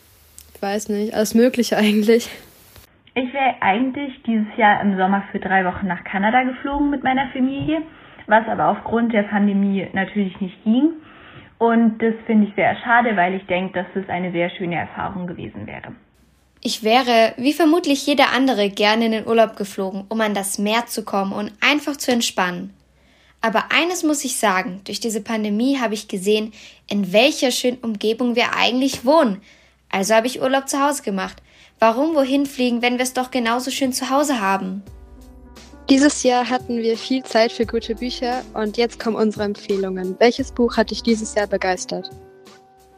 ich 0.54 0.62
weiß 0.62 0.88
nicht, 0.88 1.14
alles 1.14 1.35
Mögliche 1.35 1.76
eigentlich. 1.76 2.30
Ich 3.14 3.33
wäre 3.33 3.57
eigentlich 3.61 4.14
dieses 4.26 4.47
Jahr 4.57 4.80
im 4.80 4.97
Sommer 4.97 5.25
für 5.33 5.40
drei 5.40 5.64
Wochen 5.64 5.87
nach 5.87 6.04
Kanada 6.04 6.42
geflogen 6.45 6.90
mit 6.90 7.02
meiner 7.02 7.28
Familie, 7.33 7.83
was 8.26 8.47
aber 8.47 8.68
aufgrund 8.68 9.12
der 9.12 9.25
Pandemie 9.25 9.88
natürlich 9.92 10.40
nicht 10.40 10.62
ging. 10.64 10.92
Und 11.59 11.99
das 11.99 12.14
finde 12.26 12.47
ich 12.47 12.54
sehr 12.54 12.76
schade, 12.76 13.16
weil 13.16 13.35
ich 13.35 13.45
denke, 13.47 13.83
dass 13.83 13.87
das 13.95 14.09
eine 14.09 14.30
sehr 14.30 14.50
schöne 14.50 14.76
Erfahrung 14.76 15.26
gewesen 15.26 15.66
wäre. 15.66 15.92
Ich 16.62 16.85
wäre, 16.85 17.35
wie 17.37 17.52
vermutlich 17.52 18.07
jeder 18.07 18.33
andere, 18.33 18.68
gerne 18.68 19.07
in 19.07 19.12
den 19.12 19.26
Urlaub 19.26 19.57
geflogen, 19.57 20.04
um 20.09 20.21
an 20.21 20.35
das 20.35 20.59
Meer 20.59 20.87
zu 20.87 21.04
kommen 21.04 21.33
und 21.33 21.52
einfach 21.61 21.97
zu 21.97 22.12
entspannen. 22.12 22.75
Aber 23.40 23.71
eines 23.71 24.02
muss 24.02 24.25
ich 24.25 24.37
sagen, 24.37 24.80
durch 24.85 25.00
diese 25.00 25.21
Pandemie 25.21 25.78
habe 25.78 25.95
ich 25.95 26.09
gesehen, 26.09 26.52
in 26.88 27.12
welcher 27.12 27.50
schönen 27.50 27.78
Umgebung 27.78 28.35
wir 28.35 28.54
eigentlich 28.54 29.04
wohnen. 29.04 29.40
Also 29.90 30.14
habe 30.14 30.26
ich 30.26 30.42
Urlaub 30.42 30.68
zu 30.68 30.80
Hause 30.85 31.02
gemacht. 31.02 31.42
Warum 31.78 32.14
wohin 32.14 32.47
fliegen, 32.47 32.83
wenn 32.83 32.99
wir 32.99 33.04
es 33.04 33.12
doch 33.12 33.30
genauso 33.30 33.71
schön 33.71 33.92
zu 33.92 34.11
Hause 34.11 34.40
haben? 34.40 34.83
Dieses 35.88 36.23
Jahr 36.23 36.50
hatten 36.50 36.78
wir 36.78 36.99
viel 36.99 37.23
Zeit 37.23 37.52
für 37.52 37.64
gute 37.64 37.95
Bücher 37.95 38.42
und 38.52 38.76
jetzt 38.76 39.00
kommen 39.00 39.16
unsere 39.16 39.45
Empfehlungen. 39.45 40.16
Welches 40.18 40.52
Buch 40.52 40.76
hat 40.76 40.90
dich 40.90 41.02
dieses 41.02 41.35
Jahr 41.35 41.47
begeistert? 41.47 42.11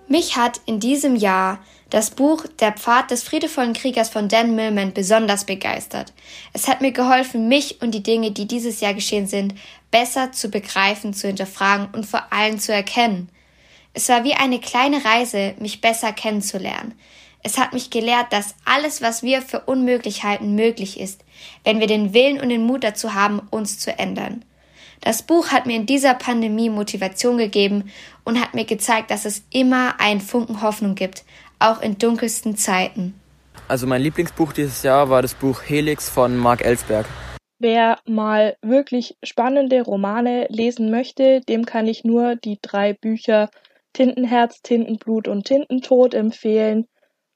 Mich 0.09 0.37
hat 0.37 0.61
in 0.66 0.80
diesem 0.80 1.14
Jahr 1.14 1.61
das 1.90 2.11
Buch 2.11 2.44
Der 2.61 2.73
Pfad 2.73 3.11
des 3.11 3.25
friedevollen 3.25 3.73
Kriegers 3.73 4.09
von 4.09 4.28
Dan 4.28 4.54
Millman 4.54 4.92
besonders 4.92 5.44
begeistert. 5.44 6.12
Es 6.52 6.68
hat 6.68 6.80
mir 6.80 6.92
geholfen, 6.92 7.49
mich 7.49 7.82
und 7.82 7.90
die 7.92 8.02
Dinge, 8.02 8.30
die 8.30 8.47
dieses 8.47 8.80
Jahr 8.80 8.94
geschehen 8.94 9.26
sind, 9.26 9.54
besser 9.90 10.32
zu 10.32 10.49
begreifen, 10.49 11.12
zu 11.12 11.26
hinterfragen 11.26 11.88
und 11.92 12.06
vor 12.06 12.32
allem 12.32 12.59
zu 12.59 12.73
erkennen. 12.73 13.28
Es 13.92 14.09
war 14.09 14.23
wie 14.23 14.35
eine 14.35 14.61
kleine 14.61 15.04
Reise, 15.04 15.54
mich 15.59 15.80
besser 15.80 16.12
kennenzulernen. 16.12 16.94
Es 17.42 17.59
hat 17.59 17.73
mich 17.73 17.90
gelehrt, 17.90 18.32
dass 18.32 18.54
alles, 18.64 19.02
was 19.02 19.23
wir 19.23 19.42
für 19.42 19.61
unmöglich 19.61 20.23
halten, 20.23 20.54
möglich 20.54 21.00
ist, 21.00 21.25
wenn 21.64 21.80
wir 21.80 21.87
den 21.87 22.14
Willen 22.14 22.40
und 22.40 22.50
den 22.50 22.64
Mut 22.64 22.85
dazu 22.85 23.14
haben, 23.14 23.40
uns 23.50 23.78
zu 23.78 23.99
ändern. 23.99 24.44
Das 25.00 25.23
Buch 25.23 25.49
hat 25.49 25.66
mir 25.66 25.76
in 25.76 25.87
dieser 25.87 26.14
Pandemie 26.14 26.69
Motivation 26.69 27.38
gegeben 27.38 27.90
und 28.25 28.40
hat 28.40 28.54
mir 28.54 28.66
gezeigt, 28.66 29.11
dass 29.11 29.25
es 29.25 29.45
immer 29.50 29.99
einen 29.99 30.21
Funken 30.21 30.61
Hoffnung 30.62 30.95
gibt, 30.95 31.25
auch 31.59 31.80
in 31.80 31.99
dunkelsten 31.99 32.57
Zeiten. 32.57 33.14
Also 33.66 33.87
mein 33.87 34.02
Lieblingsbuch 34.02 34.52
dieses 34.52 34.83
Jahr 34.83 35.09
war 35.09 35.23
das 35.23 35.35
Buch 35.35 35.62
Helix 35.66 36.09
von 36.09 36.37
Mark 36.37 36.64
Ellsberg. 36.64 37.07
Wer 37.59 37.99
mal 38.07 38.57
wirklich 38.62 39.16
spannende 39.23 39.83
Romane 39.83 40.47
lesen 40.50 40.90
möchte, 40.90 41.40
dem 41.42 41.66
kann 41.66 41.87
ich 41.87 42.04
nur 42.04 42.37
die 42.37 42.59
drei 42.61 42.95
Bücher 42.95 43.50
Tintenherz, 43.92 44.62
Tintenblut 44.62 45.28
und 45.28 45.45
Tintentod 45.45 46.14
empfehlen. 46.14 46.87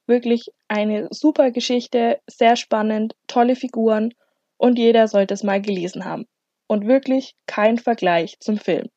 Wirklich 0.07 0.49
eine 0.67 1.07
super 1.11 1.51
Geschichte, 1.51 2.19
sehr 2.27 2.55
spannend, 2.55 3.15
tolle 3.27 3.55
Figuren 3.55 4.13
und 4.57 4.77
jeder 4.77 5.07
sollte 5.07 5.33
es 5.33 5.43
mal 5.43 5.61
gelesen 5.61 6.05
haben. 6.05 6.25
Und 6.67 6.87
wirklich 6.87 7.35
kein 7.47 7.77
Vergleich 7.77 8.37
zum 8.39 8.57
Film. 8.57 8.87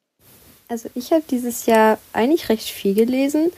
Also 0.68 0.88
ich 0.94 1.12
habe 1.12 1.24
dieses 1.30 1.66
Jahr 1.66 1.98
eigentlich 2.12 2.48
recht 2.48 2.68
viel 2.68 2.94
gelesen 2.94 3.50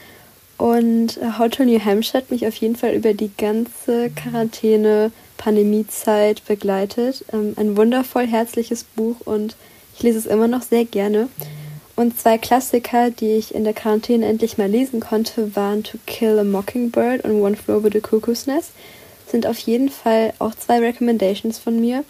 und 0.59 1.19
Hotel 1.39 1.67
New 1.67 1.85
Hampshire 1.85 2.23
hat 2.23 2.31
mich 2.31 2.47
auf 2.47 2.55
jeden 2.57 2.77
Fall 2.77 2.93
über 2.93 3.15
die 3.15 3.31
ganze 3.37 4.11
Quarantäne-Pandemiezeit 4.11 6.45
begleitet. 6.47 7.25
Ähm, 7.33 7.55
ein 7.57 7.79
wundervoll 7.79 8.27
herzliches 8.27 8.85
Buch 8.85 9.17
und 9.25 9.57
ich 9.97 10.03
lese 10.03 10.19
es 10.19 10.27
immer 10.27 10.49
noch 10.49 10.61
sehr 10.63 10.85
gerne. 10.85 11.31
Und 11.97 12.19
zwei 12.19 12.37
Klassiker, 12.39 13.11
die 13.11 13.33
ich 13.33 13.55
in 13.55 13.65
der 13.65 13.73
Quarantäne 13.73 14.27
endlich 14.27 14.59
mal 14.59 14.69
lesen 14.69 15.01
konnte, 15.01 15.57
waren 15.57 15.83
To 15.83 15.99
Kill 16.07 16.39
a 16.39 16.45
Mockingbird 16.45 17.25
und 17.25 17.41
One 17.41 17.57
Flew 17.57 17.77
Over 17.77 17.89
the 17.93 18.01
Cuckoo's 18.01 18.47
Nest. 18.47 18.73
Sind 19.27 19.47
auf 19.47 19.59
jeden 19.59 19.89
Fall 19.89 20.35
auch 20.39 20.55
zwei 20.55 20.79
Recommendations 20.79 21.59
von 21.59 21.81
mir. 21.81 22.05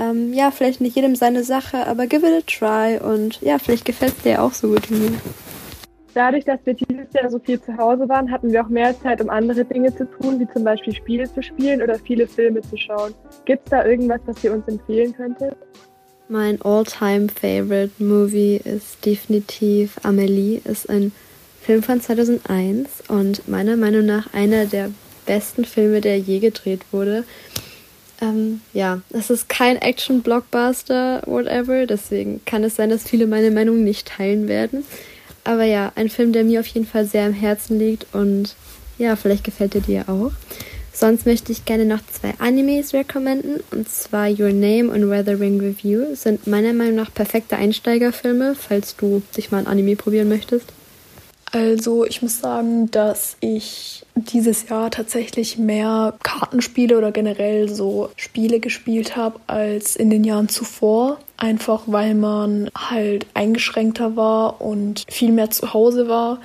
Ähm, 0.00 0.32
ja, 0.32 0.50
vielleicht 0.50 0.80
nicht 0.80 0.96
jedem 0.96 1.14
seine 1.14 1.44
Sache, 1.44 1.86
aber 1.86 2.06
give 2.06 2.26
it 2.26 2.32
a 2.32 2.40
try 2.46 2.98
und 2.98 3.40
ja, 3.42 3.58
vielleicht 3.58 3.84
gefällt 3.84 4.14
es 4.16 4.22
dir 4.22 4.42
auch 4.42 4.54
so 4.54 4.68
gut 4.68 4.90
wie 4.90 4.94
mir. 4.94 5.18
Dadurch, 6.14 6.44
dass 6.44 6.58
wir 6.64 6.74
dieses 6.74 7.12
Jahr 7.12 7.30
so 7.30 7.38
viel 7.38 7.60
zu 7.60 7.76
Hause 7.76 8.08
waren, 8.08 8.30
hatten 8.30 8.50
wir 8.50 8.64
auch 8.64 8.68
mehr 8.68 8.98
Zeit, 9.00 9.20
um 9.20 9.30
andere 9.30 9.64
Dinge 9.64 9.94
zu 9.94 10.10
tun, 10.10 10.40
wie 10.40 10.48
zum 10.48 10.64
Beispiel 10.64 10.94
Spiele 10.94 11.32
zu 11.32 11.42
spielen 11.42 11.82
oder 11.82 11.96
viele 11.98 12.26
Filme 12.26 12.62
zu 12.62 12.76
schauen. 12.76 13.14
Gibt 13.44 13.64
es 13.66 13.70
da 13.70 13.84
irgendwas, 13.84 14.20
was 14.26 14.42
ihr 14.42 14.52
uns 14.52 14.66
empfehlen 14.66 15.14
könntet? 15.14 15.56
Mein 16.28 16.60
all-time 16.62 17.28
favorite 17.28 17.92
Movie 17.98 18.60
ist 18.64 19.04
definitiv 19.04 19.98
Amelie, 20.02 20.60
ist 20.64 20.88
ein 20.88 21.12
Film 21.60 21.82
von 21.82 22.00
2001 22.00 23.02
und 23.08 23.46
meiner 23.48 23.76
Meinung 23.76 24.06
nach 24.06 24.32
einer 24.32 24.64
der 24.64 24.90
besten 25.26 25.64
Filme, 25.64 26.00
der 26.00 26.18
je 26.18 26.38
gedreht 26.38 26.80
wurde. 26.90 27.24
Ähm, 28.20 28.60
ja, 28.72 29.00
es 29.10 29.30
ist 29.30 29.48
kein 29.48 29.76
Action-Blockbuster, 29.76 31.22
whatever, 31.26 31.86
deswegen 31.86 32.40
kann 32.44 32.64
es 32.64 32.76
sein, 32.76 32.90
dass 32.90 33.04
viele 33.04 33.26
meine 33.26 33.50
Meinung 33.50 33.82
nicht 33.82 34.08
teilen 34.08 34.46
werden. 34.46 34.84
Aber 35.44 35.64
ja, 35.64 35.92
ein 35.94 36.10
Film, 36.10 36.32
der 36.32 36.44
mir 36.44 36.60
auf 36.60 36.66
jeden 36.66 36.86
Fall 36.86 37.06
sehr 37.06 37.24
am 37.24 37.32
Herzen 37.32 37.78
liegt 37.78 38.06
und 38.14 38.54
ja, 38.98 39.16
vielleicht 39.16 39.44
gefällt 39.44 39.74
er 39.74 39.80
dir 39.80 40.08
auch. 40.08 40.32
Sonst 40.92 41.24
möchte 41.24 41.50
ich 41.50 41.64
gerne 41.64 41.86
noch 41.86 42.00
zwei 42.12 42.34
Animes 42.38 42.92
recommenden, 42.92 43.60
und 43.70 43.88
zwar 43.88 44.28
Your 44.28 44.52
Name 44.52 44.90
und 44.90 45.08
Weathering 45.08 45.58
Review 45.58 46.14
sind 46.14 46.46
meiner 46.46 46.74
Meinung 46.74 46.96
nach 46.96 47.14
perfekte 47.14 47.56
Einsteigerfilme, 47.56 48.54
falls 48.54 48.96
du 48.96 49.22
dich 49.34 49.50
mal 49.50 49.58
ein 49.58 49.66
Anime 49.66 49.96
probieren 49.96 50.28
möchtest. 50.28 50.66
Also 51.52 52.04
ich 52.04 52.22
muss 52.22 52.38
sagen, 52.40 52.90
dass 52.92 53.36
ich 53.40 54.04
dieses 54.14 54.68
Jahr 54.68 54.90
tatsächlich 54.90 55.58
mehr 55.58 56.14
Kartenspiele 56.22 56.96
oder 56.96 57.10
generell 57.10 57.68
so 57.68 58.10
Spiele 58.16 58.60
gespielt 58.60 59.16
habe 59.16 59.40
als 59.48 59.96
in 59.96 60.10
den 60.10 60.22
Jahren 60.22 60.48
zuvor. 60.48 61.18
Einfach 61.36 61.82
weil 61.86 62.14
man 62.14 62.70
halt 62.76 63.26
eingeschränkter 63.34 64.14
war 64.14 64.60
und 64.60 65.04
viel 65.08 65.32
mehr 65.32 65.50
zu 65.50 65.74
Hause 65.74 66.08
war. 66.08 66.38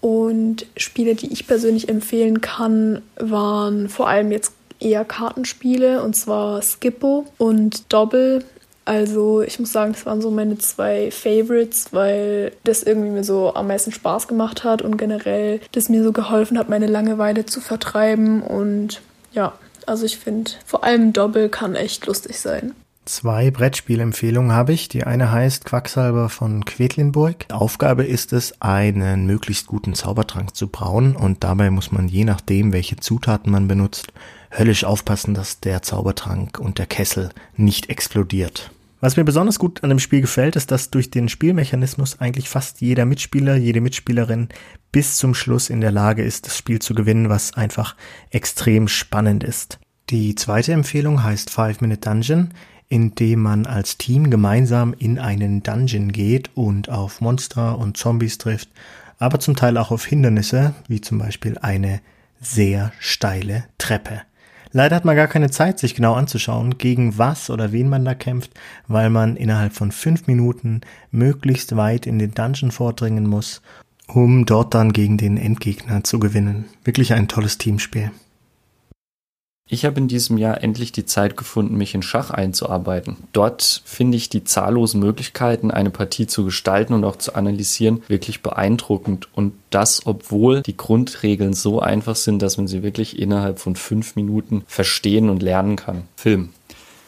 Und 0.00 0.66
Spiele, 0.76 1.14
die 1.14 1.30
ich 1.32 1.46
persönlich 1.46 1.90
empfehlen 1.90 2.40
kann, 2.40 3.02
waren 3.16 3.90
vor 3.90 4.08
allem 4.08 4.32
jetzt 4.32 4.52
eher 4.78 5.04
Kartenspiele 5.04 6.02
und 6.02 6.16
zwar 6.16 6.62
Skippo 6.62 7.26
und 7.36 7.92
Doppel. 7.92 8.44
Also 8.90 9.40
ich 9.40 9.60
muss 9.60 9.70
sagen, 9.70 9.92
das 9.92 10.04
waren 10.04 10.20
so 10.20 10.32
meine 10.32 10.58
zwei 10.58 11.12
Favorites, 11.12 11.92
weil 11.92 12.50
das 12.64 12.82
irgendwie 12.82 13.10
mir 13.10 13.22
so 13.22 13.54
am 13.54 13.68
meisten 13.68 13.92
Spaß 13.92 14.26
gemacht 14.26 14.64
hat 14.64 14.82
und 14.82 14.96
generell 14.96 15.60
das 15.70 15.88
mir 15.88 16.02
so 16.02 16.10
geholfen 16.10 16.58
hat, 16.58 16.68
meine 16.68 16.88
Langeweile 16.88 17.46
zu 17.46 17.60
vertreiben. 17.60 18.42
Und 18.42 19.00
ja, 19.30 19.52
also 19.86 20.04
ich 20.04 20.18
finde, 20.18 20.50
vor 20.66 20.82
allem 20.82 21.12
Doppel 21.12 21.48
kann 21.50 21.76
echt 21.76 22.06
lustig 22.06 22.40
sein. 22.40 22.72
Zwei 23.04 23.52
Brettspielempfehlungen 23.52 24.50
habe 24.50 24.72
ich. 24.72 24.88
Die 24.88 25.04
eine 25.04 25.30
heißt 25.30 25.66
Quacksalber 25.66 26.28
von 26.28 26.64
Quedlinburg. 26.64 27.46
Aufgabe 27.52 28.02
ist 28.02 28.32
es, 28.32 28.60
einen 28.60 29.24
möglichst 29.24 29.68
guten 29.68 29.94
Zaubertrank 29.94 30.56
zu 30.56 30.66
brauen 30.66 31.14
und 31.14 31.44
dabei 31.44 31.70
muss 31.70 31.92
man 31.92 32.08
je 32.08 32.24
nachdem, 32.24 32.72
welche 32.72 32.96
Zutaten 32.96 33.52
man 33.52 33.68
benutzt, 33.68 34.08
höllisch 34.50 34.82
aufpassen, 34.82 35.34
dass 35.34 35.60
der 35.60 35.82
Zaubertrank 35.82 36.58
und 36.58 36.78
der 36.78 36.86
Kessel 36.86 37.30
nicht 37.54 37.88
explodiert. 37.88 38.72
Was 39.00 39.16
mir 39.16 39.24
besonders 39.24 39.58
gut 39.58 39.82
an 39.82 39.88
dem 39.88 39.98
Spiel 39.98 40.20
gefällt, 40.20 40.56
ist, 40.56 40.70
dass 40.70 40.90
durch 40.90 41.10
den 41.10 41.28
Spielmechanismus 41.28 42.20
eigentlich 42.20 42.48
fast 42.48 42.80
jeder 42.80 43.06
Mitspieler, 43.06 43.56
jede 43.56 43.80
Mitspielerin 43.80 44.48
bis 44.92 45.16
zum 45.16 45.34
Schluss 45.34 45.70
in 45.70 45.80
der 45.80 45.92
Lage 45.92 46.22
ist, 46.22 46.46
das 46.46 46.56
Spiel 46.56 46.80
zu 46.80 46.94
gewinnen, 46.94 47.28
was 47.30 47.54
einfach 47.54 47.96
extrem 48.30 48.88
spannend 48.88 49.42
ist. 49.42 49.78
Die 50.10 50.34
zweite 50.34 50.72
Empfehlung 50.72 51.22
heißt 51.22 51.50
Five 51.50 51.80
Minute 51.80 52.00
Dungeon 52.00 52.50
in 52.90 53.14
dem 53.14 53.40
man 53.40 53.66
als 53.66 53.96
Team 53.96 54.30
gemeinsam 54.30 54.94
in 54.98 55.18
einen 55.18 55.62
Dungeon 55.62 56.10
geht 56.10 56.50
und 56.54 56.90
auf 56.90 57.20
Monster 57.20 57.78
und 57.78 57.96
Zombies 57.96 58.36
trifft, 58.36 58.68
aber 59.18 59.38
zum 59.38 59.54
Teil 59.54 59.78
auch 59.78 59.92
auf 59.92 60.04
Hindernisse, 60.04 60.74
wie 60.88 61.00
zum 61.00 61.18
Beispiel 61.18 61.56
eine 61.56 62.00
sehr 62.40 62.92
steile 62.98 63.64
Treppe. 63.78 64.22
Leider 64.72 64.96
hat 64.96 65.04
man 65.04 65.16
gar 65.16 65.26
keine 65.26 65.50
Zeit, 65.50 65.78
sich 65.78 65.94
genau 65.94 66.14
anzuschauen, 66.14 66.78
gegen 66.78 67.18
was 67.18 67.50
oder 67.50 67.72
wen 67.72 67.88
man 67.88 68.04
da 68.04 68.14
kämpft, 68.14 68.52
weil 68.86 69.10
man 69.10 69.36
innerhalb 69.36 69.72
von 69.72 69.90
fünf 69.90 70.26
Minuten 70.26 70.82
möglichst 71.10 71.76
weit 71.76 72.06
in 72.06 72.18
den 72.18 72.32
Dungeon 72.32 72.70
vordringen 72.70 73.26
muss, 73.26 73.62
um 74.06 74.46
dort 74.46 74.74
dann 74.74 74.92
gegen 74.92 75.18
den 75.18 75.36
Endgegner 75.36 76.04
zu 76.04 76.20
gewinnen. 76.20 76.66
Wirklich 76.84 77.12
ein 77.12 77.26
tolles 77.26 77.58
Teamspiel. 77.58 78.12
Ich 79.72 79.84
habe 79.84 80.00
in 80.00 80.08
diesem 80.08 80.36
Jahr 80.36 80.64
endlich 80.64 80.90
die 80.90 81.06
Zeit 81.06 81.36
gefunden, 81.36 81.76
mich 81.76 81.94
in 81.94 82.02
Schach 82.02 82.30
einzuarbeiten. 82.30 83.18
Dort 83.32 83.82
finde 83.84 84.16
ich 84.16 84.28
die 84.28 84.42
zahllosen 84.42 84.98
Möglichkeiten, 84.98 85.70
eine 85.70 85.90
Partie 85.90 86.26
zu 86.26 86.44
gestalten 86.44 86.92
und 86.92 87.04
auch 87.04 87.14
zu 87.14 87.36
analysieren, 87.36 88.02
wirklich 88.08 88.42
beeindruckend. 88.42 89.28
Und 89.32 89.52
das, 89.70 90.06
obwohl 90.06 90.62
die 90.62 90.76
Grundregeln 90.76 91.52
so 91.52 91.78
einfach 91.78 92.16
sind, 92.16 92.42
dass 92.42 92.56
man 92.56 92.66
sie 92.66 92.82
wirklich 92.82 93.16
innerhalb 93.20 93.60
von 93.60 93.76
fünf 93.76 94.16
Minuten 94.16 94.64
verstehen 94.66 95.30
und 95.30 95.40
lernen 95.40 95.76
kann. 95.76 96.02
Film. 96.16 96.48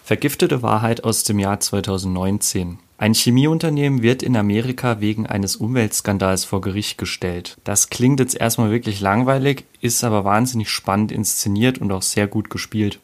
Vergiftete 0.04 0.62
Wahrheit 0.62 1.02
aus 1.02 1.24
dem 1.24 1.40
Jahr 1.40 1.58
2019. 1.58 2.78
Ein 3.02 3.14
Chemieunternehmen 3.14 4.00
wird 4.00 4.22
in 4.22 4.36
Amerika 4.36 5.00
wegen 5.00 5.26
eines 5.26 5.56
Umweltskandals 5.56 6.44
vor 6.44 6.60
Gericht 6.60 6.98
gestellt. 6.98 7.56
Das 7.64 7.90
klingt 7.90 8.20
jetzt 8.20 8.36
erstmal 8.36 8.70
wirklich 8.70 9.00
langweilig, 9.00 9.64
ist 9.80 10.04
aber 10.04 10.24
wahnsinnig 10.24 10.70
spannend 10.70 11.10
inszeniert 11.10 11.78
und 11.78 11.90
auch 11.90 12.02
sehr 12.02 12.28
gut 12.28 12.48
gespielt. 12.48 13.00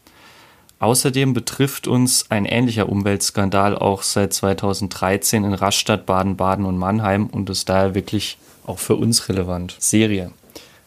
Außerdem 0.78 1.32
betrifft 1.32 1.88
uns 1.88 2.26
ein 2.30 2.44
ähnlicher 2.44 2.88
Umweltskandal 2.88 3.76
auch 3.76 4.04
seit 4.04 4.32
2013 4.32 5.42
in 5.42 5.52
Rastatt, 5.52 6.06
Baden-Baden 6.06 6.64
und 6.64 6.78
Mannheim 6.78 7.26
und 7.26 7.50
ist 7.50 7.68
daher 7.68 7.96
wirklich 7.96 8.38
auch 8.66 8.78
für 8.78 8.94
uns 8.94 9.28
relevant. 9.28 9.74
Serie 9.80 10.30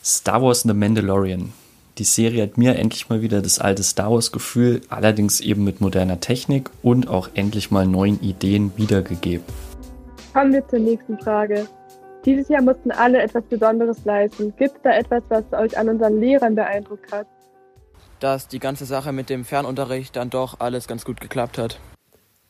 Star 0.01 0.41
Wars 0.41 0.61
The 0.61 0.73
Mandalorian 0.73 1.51
die 1.97 2.03
Serie 2.03 2.43
hat 2.43 2.57
mir 2.57 2.75
endlich 2.75 3.09
mal 3.09 3.21
wieder 3.21 3.41
das 3.41 3.59
alte 3.59 3.83
Star 3.83 4.11
Wars-Gefühl, 4.11 4.81
allerdings 4.89 5.41
eben 5.41 5.63
mit 5.63 5.81
moderner 5.81 6.19
Technik 6.19 6.69
und 6.81 7.07
auch 7.07 7.29
endlich 7.33 7.71
mal 7.71 7.85
neuen 7.85 8.21
Ideen 8.21 8.71
wiedergegeben. 8.77 9.45
Kommen 10.33 10.53
wir 10.53 10.67
zur 10.67 10.79
nächsten 10.79 11.19
Frage. 11.19 11.67
Dieses 12.23 12.47
Jahr 12.49 12.61
mussten 12.61 12.91
alle 12.91 13.21
etwas 13.21 13.43
Besonderes 13.45 13.97
leisten. 14.05 14.53
Gibt 14.57 14.75
es 14.77 14.81
da 14.83 14.91
etwas, 14.91 15.23
was 15.29 15.43
euch 15.53 15.77
an 15.77 15.89
unseren 15.89 16.19
Lehrern 16.19 16.55
beeindruckt 16.55 17.11
hat? 17.11 17.27
Dass 18.19 18.47
die 18.47 18.59
ganze 18.59 18.85
Sache 18.85 19.11
mit 19.11 19.29
dem 19.29 19.43
Fernunterricht 19.43 20.15
dann 20.15 20.29
doch 20.29 20.59
alles 20.59 20.87
ganz 20.87 21.03
gut 21.03 21.19
geklappt 21.19 21.57
hat. 21.57 21.79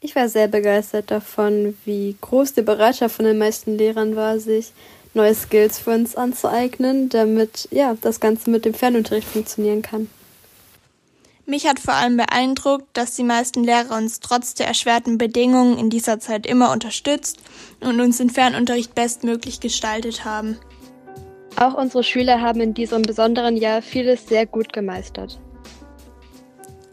Ich 0.02 0.16
war 0.16 0.28
sehr 0.28 0.48
begeistert 0.48 1.12
davon, 1.12 1.78
wie 1.86 2.16
groß 2.20 2.54
die 2.54 2.64
Bereitschaft 2.64 3.16
von 3.16 3.26
den 3.26 3.38
meisten 3.38 3.78
Lehrern 3.78 4.16
war, 4.16 4.40
sich 4.40 4.74
neue 5.14 5.36
Skills 5.36 5.80
für 5.80 5.92
uns 5.92 6.16
anzueignen, 6.16 7.10
damit 7.10 7.68
ja 7.72 7.96
das 8.02 8.20
Ganze 8.20 8.50
mit 8.50 8.66
dem 8.66 8.74
Fernunterricht 8.74 9.28
funktionieren 9.28 9.82
kann. 9.82 10.10
Mich 11.46 11.68
hat 11.68 11.80
vor 11.80 11.96
allem 11.96 12.18
beeindruckt, 12.18 12.86
dass 12.94 13.16
die 13.16 13.24
meisten 13.24 13.64
Lehrer 13.64 13.98
uns 13.98 14.20
trotz 14.20 14.54
der 14.54 14.68
erschwerten 14.68 15.18
Bedingungen 15.18 15.78
in 15.78 15.90
dieser 15.90 16.20
Zeit 16.20 16.46
immer 16.46 16.72
unterstützt 16.72 17.40
und 17.82 18.00
uns 18.00 18.18
den 18.18 18.30
Fernunterricht 18.30 18.96
bestmöglich 18.96 19.60
gestaltet 19.60 20.24
haben. 20.24 20.58
Auch 21.58 21.74
unsere 21.74 22.04
Schüler 22.04 22.40
haben 22.40 22.62
in 22.62 22.74
diesem 22.74 23.02
besonderen 23.02 23.58
Jahr 23.58 23.82
vieles 23.82 24.28
sehr 24.28 24.46
gut 24.46 24.72
gemeistert. 24.72 25.40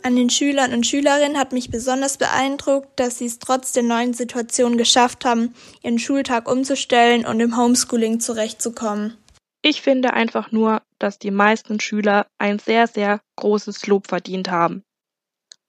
An 0.09 0.17
den 0.17 0.31
Schülern 0.31 0.73
und 0.73 0.87
Schülerinnen 0.87 1.37
hat 1.37 1.53
mich 1.53 1.71
besonders 1.71 2.17
beeindruckt, 2.17 2.99
dass 2.99 3.19
sie 3.19 3.27
es 3.27 3.41
trotz 3.41 3.73
der 3.73 3.83
neuen 3.83 4.15
Situation 4.15 4.79
geschafft 4.79 5.27
haben, 5.27 5.55
ihren 5.83 5.99
Schultag 5.99 6.51
umzustellen 6.51 7.27
und 7.27 7.41
im 7.41 7.59
Homeschooling 7.59 8.19
zurechtzukommen. 8.19 9.19
Ich 9.61 9.83
finde 9.83 10.15
einfach 10.15 10.51
nur, 10.51 10.81
dass 10.99 11.19
die 11.19 11.31
meisten 11.31 11.79
Schüler 11.79 12.27
ein 12.39 12.59
sehr, 12.59 12.87
sehr 12.87 13.21
großes 13.37 13.87
Lob 13.87 14.07
verdient 14.07 14.51
haben. 14.51 14.83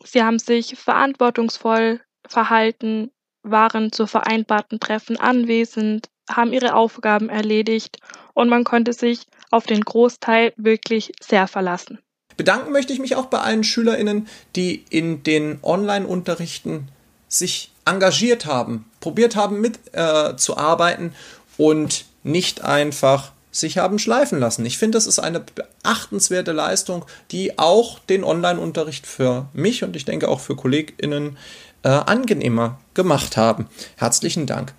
Sie 0.05 0.23
haben 0.23 0.39
sich 0.39 0.79
verantwortungsvoll 0.79 1.99
verhalten, 2.25 3.11
waren 3.43 3.91
zu 3.91 4.07
vereinbarten 4.07 4.79
Treffen 4.79 5.17
anwesend, 5.17 6.07
haben 6.29 6.53
ihre 6.53 6.75
Aufgaben 6.75 7.27
erledigt 7.27 7.97
und 8.35 8.47
man 8.47 8.63
konnte 8.63 8.93
sich 8.93 9.25
auf 9.51 9.65
den 9.65 9.81
Großteil 9.81 10.53
wirklich 10.55 11.11
sehr 11.19 11.47
verlassen. 11.47 11.99
Bedanken 12.39 12.71
möchte 12.71 12.93
ich 12.93 12.99
mich 12.99 13.17
auch 13.17 13.25
bei 13.25 13.39
allen 13.39 13.65
SchülerInnen, 13.65 14.29
die 14.55 14.85
in 14.89 15.23
den 15.23 15.59
Online-Unterrichten 15.61 16.87
sich 17.27 17.73
engagiert 17.83 18.45
haben, 18.45 18.85
probiert 19.01 19.35
haben 19.35 19.59
mitzuarbeiten 19.59 21.07
äh, 21.07 21.61
und 21.61 22.05
nicht 22.23 22.63
einfach 22.63 23.33
sich 23.51 23.77
haben 23.77 23.99
schleifen 23.99 24.39
lassen. 24.39 24.65
Ich 24.65 24.77
finde, 24.77 24.95
das 24.95 25.05
ist 25.05 25.19
eine 25.19 25.41
beachtenswerte 25.41 26.53
Leistung, 26.53 27.03
die 27.31 27.59
auch 27.59 27.99
den 27.99 28.23
Online-Unterricht 28.23 29.05
für 29.05 29.49
mich 29.51 29.83
und 29.83 29.97
ich 29.97 30.05
denke 30.05 30.29
auch 30.29 30.39
für 30.39 30.55
KollegInnen 30.55 31.35
äh, 31.83 31.89
angenehmer 31.89 32.79
gemacht 32.93 33.35
haben. 33.35 33.67
Herzlichen 33.97 34.45
Dank. 34.45 34.73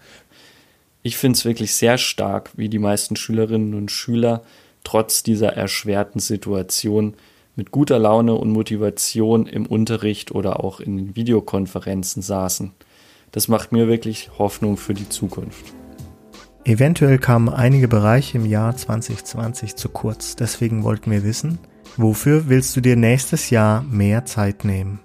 Ich 1.03 1.19
finde 1.19 1.37
es 1.37 1.45
wirklich 1.45 1.75
sehr 1.75 1.99
stark, 1.99 2.53
wie 2.57 2.71
die 2.71 2.79
meisten 2.79 3.17
Schülerinnen 3.17 3.75
und 3.75 3.91
Schüler 3.91 4.45
trotz 4.83 5.23
dieser 5.23 5.53
erschwerten 5.53 6.23
Situation 6.23 7.17
mit 7.57 7.71
guter 7.71 7.99
Laune 7.99 8.35
und 8.35 8.51
Motivation 8.51 9.47
im 9.47 9.67
Unterricht 9.67 10.33
oder 10.33 10.63
auch 10.65 10.81
in 10.81 11.17
Videokonferenzen 11.17 12.23
saßen. 12.23 12.73
Das 13.33 13.49
macht 13.49 13.73
mir 13.73 13.89
wirklich 13.89 14.31
Hoffnung 14.39 14.77
für 14.77 14.95
die 14.95 15.09
Zukunft. 15.09 15.75
Eventuell 16.65 17.19
kamen 17.19 17.49
einige 17.49 17.89
Bereiche 17.89 18.39
im 18.39 18.47
Jahr 18.47 18.77
2020 18.77 19.77
zu 19.77 19.89
kurz. 19.89 20.37
Deswegen 20.37 20.85
wollten 20.85 21.11
wir 21.11 21.25
wissen, 21.25 21.59
wofür 21.97 22.49
willst 22.49 22.77
du 22.77 22.81
dir 22.81 22.97
nächstes 22.97 23.51
Jahr 23.51 23.83
mehr 23.83 24.25
Zeit 24.27 24.65
nehmen? 24.65 25.01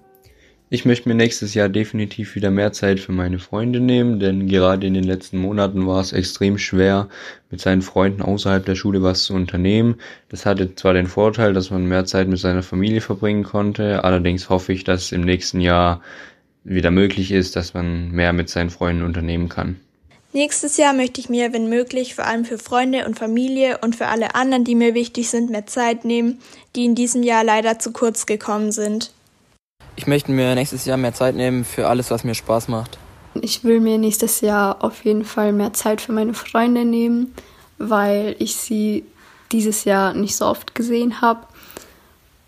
Ich 0.75 0.83
möchte 0.83 1.07
mir 1.07 1.15
nächstes 1.15 1.53
Jahr 1.53 1.69
definitiv 1.69 2.35
wieder 2.35 2.51
mehr 2.51 2.73
Zeit 2.73 2.99
für 2.99 3.13
meine 3.13 3.39
Freunde 3.39 3.79
nehmen, 3.79 4.19
denn 4.19 4.49
gerade 4.49 4.85
in 4.85 4.93
den 4.93 5.05
letzten 5.05 5.37
Monaten 5.37 5.87
war 5.87 6.01
es 6.01 6.11
extrem 6.11 6.57
schwer, 6.57 7.07
mit 7.49 7.61
seinen 7.61 7.81
Freunden 7.81 8.21
außerhalb 8.21 8.65
der 8.65 8.75
Schule 8.75 9.01
was 9.01 9.23
zu 9.23 9.35
unternehmen. 9.35 9.95
Das 10.27 10.45
hatte 10.45 10.75
zwar 10.75 10.93
den 10.93 11.07
Vorteil, 11.07 11.53
dass 11.53 11.71
man 11.71 11.85
mehr 11.85 12.03
Zeit 12.03 12.27
mit 12.27 12.39
seiner 12.39 12.61
Familie 12.61 12.99
verbringen 12.99 13.43
konnte, 13.43 14.03
allerdings 14.03 14.49
hoffe 14.49 14.73
ich, 14.73 14.83
dass 14.83 15.13
im 15.13 15.21
nächsten 15.21 15.61
Jahr 15.61 16.01
wieder 16.65 16.91
möglich 16.91 17.31
ist, 17.31 17.55
dass 17.55 17.73
man 17.73 18.11
mehr 18.11 18.33
mit 18.33 18.49
seinen 18.49 18.69
Freunden 18.69 19.03
unternehmen 19.03 19.47
kann. 19.47 19.79
Nächstes 20.33 20.75
Jahr 20.75 20.91
möchte 20.91 21.21
ich 21.21 21.29
mir, 21.29 21.53
wenn 21.53 21.69
möglich, 21.69 22.15
vor 22.15 22.25
allem 22.25 22.43
für 22.43 22.57
Freunde 22.57 23.05
und 23.05 23.17
Familie 23.17 23.77
und 23.77 23.95
für 23.95 24.07
alle 24.07 24.35
anderen, 24.35 24.65
die 24.65 24.75
mir 24.75 24.93
wichtig 24.93 25.29
sind, 25.29 25.51
mehr 25.51 25.67
Zeit 25.67 26.03
nehmen, 26.03 26.39
die 26.75 26.83
in 26.83 26.95
diesem 26.95 27.23
Jahr 27.23 27.45
leider 27.45 27.79
zu 27.79 27.93
kurz 27.93 28.25
gekommen 28.25 28.73
sind. 28.73 29.13
Ich 29.95 30.07
möchte 30.07 30.31
mir 30.31 30.55
nächstes 30.55 30.85
Jahr 30.85 30.97
mehr 30.97 31.13
Zeit 31.13 31.35
nehmen 31.35 31.63
für 31.63 31.87
alles, 31.87 32.11
was 32.11 32.23
mir 32.23 32.35
Spaß 32.35 32.67
macht. 32.67 32.97
Ich 33.41 33.63
will 33.63 33.79
mir 33.79 33.97
nächstes 33.97 34.41
Jahr 34.41 34.83
auf 34.83 35.03
jeden 35.05 35.25
Fall 35.25 35.51
mehr 35.51 35.73
Zeit 35.73 36.01
für 36.01 36.11
meine 36.11 36.33
Freunde 36.33 36.85
nehmen, 36.85 37.33
weil 37.77 38.35
ich 38.39 38.55
sie 38.55 39.05
dieses 39.51 39.83
Jahr 39.83 40.13
nicht 40.13 40.35
so 40.35 40.45
oft 40.45 40.75
gesehen 40.75 41.21
habe. 41.21 41.41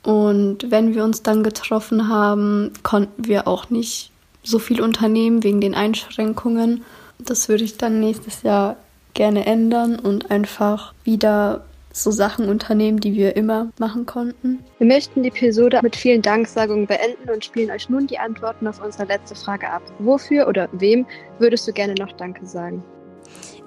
Und 0.03 0.71
wenn 0.71 0.95
wir 0.95 1.03
uns 1.03 1.23
dann 1.23 1.43
getroffen 1.43 2.07
haben, 2.07 2.71
konnten 2.83 3.27
wir 3.27 3.47
auch 3.47 3.69
nicht 3.69 4.11
so 4.43 4.59
viel 4.59 4.81
unternehmen 4.81 5.43
wegen 5.43 5.59
den 5.59 5.75
Einschränkungen. 5.75 6.83
Das 7.19 7.49
würde 7.49 7.65
ich 7.65 7.77
dann 7.77 7.99
nächstes 7.99 8.43
Jahr 8.43 8.77
gerne 9.13 9.45
ändern 9.45 9.99
und 9.99 10.31
einfach 10.31 10.93
wieder 11.03 11.65
so 11.91 12.11
Sachen 12.11 12.49
unternehmen, 12.49 12.99
die 12.99 13.15
wir 13.15 13.35
immer 13.35 13.71
machen 13.79 14.05
konnten. 14.05 14.63
Wir 14.77 14.87
möchten 14.87 15.23
die 15.23 15.29
Episode 15.29 15.79
mit 15.81 15.95
vielen 15.95 16.21
Danksagungen 16.21 16.87
beenden 16.87 17.29
und 17.29 17.43
spielen 17.43 17.71
euch 17.71 17.89
nun 17.89 18.07
die 18.07 18.19
Antworten 18.19 18.67
auf 18.67 18.83
unsere 18.83 19.05
letzte 19.05 19.35
Frage 19.35 19.69
ab. 19.69 19.81
Wofür 19.99 20.47
oder 20.47 20.69
wem 20.73 21.05
würdest 21.39 21.67
du 21.67 21.73
gerne 21.73 21.95
noch 21.95 22.11
Danke 22.13 22.45
sagen? 22.45 22.83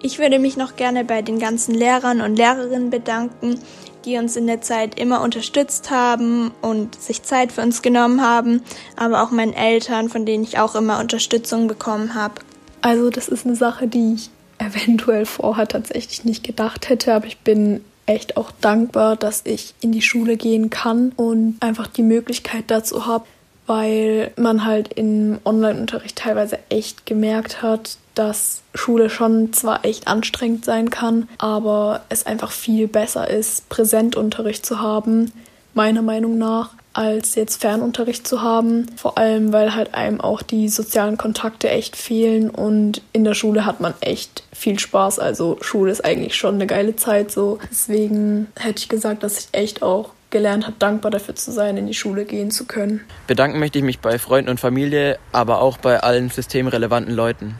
Ich 0.02 0.18
würde 0.18 0.38
mich 0.38 0.56
noch 0.56 0.76
gerne 0.76 1.04
bei 1.04 1.20
den 1.22 1.38
ganzen 1.38 1.74
Lehrern 1.74 2.22
und 2.22 2.36
Lehrerinnen 2.36 2.88
bedanken, 2.88 3.58
die 4.06 4.16
uns 4.16 4.36
in 4.36 4.46
der 4.46 4.62
Zeit 4.62 4.98
immer 4.98 5.22
unterstützt 5.22 5.90
haben 5.90 6.52
und 6.62 6.94
sich 6.94 7.22
Zeit 7.22 7.52
für 7.52 7.60
uns 7.60 7.82
genommen 7.82 8.22
haben, 8.22 8.62
aber 8.96 9.22
auch 9.22 9.30
meinen 9.30 9.52
Eltern, 9.52 10.08
von 10.08 10.24
denen 10.24 10.44
ich 10.44 10.58
auch 10.58 10.74
immer 10.74 11.00
Unterstützung 11.00 11.68
bekommen 11.68 12.14
habe. 12.14 12.36
Also 12.80 13.10
das 13.10 13.28
ist 13.28 13.44
eine 13.44 13.56
Sache, 13.56 13.88
die 13.88 14.14
ich 14.14 14.30
eventuell 14.58 15.26
vorher 15.26 15.68
tatsächlich 15.68 16.24
nicht 16.24 16.44
gedacht 16.44 16.88
hätte, 16.88 17.14
aber 17.14 17.26
ich 17.26 17.38
bin 17.38 17.84
echt 18.10 18.36
auch 18.36 18.50
dankbar, 18.60 19.16
dass 19.16 19.42
ich 19.44 19.74
in 19.80 19.92
die 19.92 20.02
Schule 20.02 20.36
gehen 20.36 20.68
kann 20.68 21.12
und 21.16 21.56
einfach 21.60 21.86
die 21.86 22.02
Möglichkeit 22.02 22.64
dazu 22.66 23.06
habe, 23.06 23.24
weil 23.66 24.32
man 24.36 24.64
halt 24.64 24.92
im 24.94 25.38
Online-Unterricht 25.44 26.16
teilweise 26.16 26.58
echt 26.70 27.06
gemerkt 27.06 27.62
hat, 27.62 27.98
dass 28.16 28.62
Schule 28.74 29.10
schon 29.10 29.52
zwar 29.52 29.84
echt 29.84 30.08
anstrengend 30.08 30.64
sein 30.64 30.90
kann, 30.90 31.28
aber 31.38 32.02
es 32.08 32.26
einfach 32.26 32.50
viel 32.50 32.88
besser 32.88 33.30
ist, 33.30 33.68
Präsentunterricht 33.68 34.66
zu 34.66 34.80
haben, 34.80 35.32
meiner 35.72 36.02
Meinung 36.02 36.36
nach, 36.36 36.74
als 36.92 37.34
jetzt 37.34 37.60
Fernunterricht 37.60 38.26
zu 38.26 38.42
haben. 38.42 38.86
Vor 38.96 39.18
allem, 39.18 39.52
weil 39.52 39.74
halt 39.74 39.94
einem 39.94 40.20
auch 40.20 40.42
die 40.42 40.68
sozialen 40.68 41.16
Kontakte 41.16 41.68
echt 41.70 41.96
fehlen 41.96 42.50
und 42.50 43.02
in 43.12 43.24
der 43.24 43.34
Schule 43.34 43.64
hat 43.64 43.80
man 43.80 43.94
echt 44.00 44.44
viel 44.52 44.78
Spaß. 44.78 45.18
Also 45.18 45.58
Schule 45.60 45.92
ist 45.92 46.04
eigentlich 46.04 46.34
schon 46.34 46.56
eine 46.56 46.66
geile 46.66 46.96
Zeit 46.96 47.30
so. 47.30 47.58
Deswegen 47.70 48.48
hätte 48.56 48.80
ich 48.80 48.88
gesagt, 48.88 49.22
dass 49.22 49.38
ich 49.38 49.48
echt 49.52 49.82
auch 49.82 50.10
gelernt 50.30 50.66
habe, 50.66 50.76
dankbar 50.78 51.10
dafür 51.10 51.34
zu 51.34 51.50
sein, 51.50 51.76
in 51.76 51.86
die 51.86 51.94
Schule 51.94 52.24
gehen 52.24 52.50
zu 52.50 52.64
können. 52.64 53.00
Bedanken 53.26 53.58
möchte 53.58 53.78
ich 53.78 53.84
mich 53.84 53.98
bei 53.98 54.18
Freunden 54.18 54.50
und 54.50 54.60
Familie, 54.60 55.18
aber 55.32 55.60
auch 55.60 55.78
bei 55.78 56.00
allen 56.00 56.30
systemrelevanten 56.30 57.14
Leuten. 57.14 57.56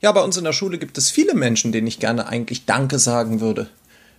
Ja, 0.00 0.10
bei 0.10 0.22
uns 0.22 0.36
in 0.36 0.44
der 0.44 0.52
Schule 0.52 0.78
gibt 0.78 0.98
es 0.98 1.10
viele 1.10 1.34
Menschen, 1.34 1.70
denen 1.70 1.86
ich 1.86 2.00
gerne 2.00 2.26
eigentlich 2.26 2.66
Danke 2.66 2.98
sagen 2.98 3.40
würde. 3.40 3.68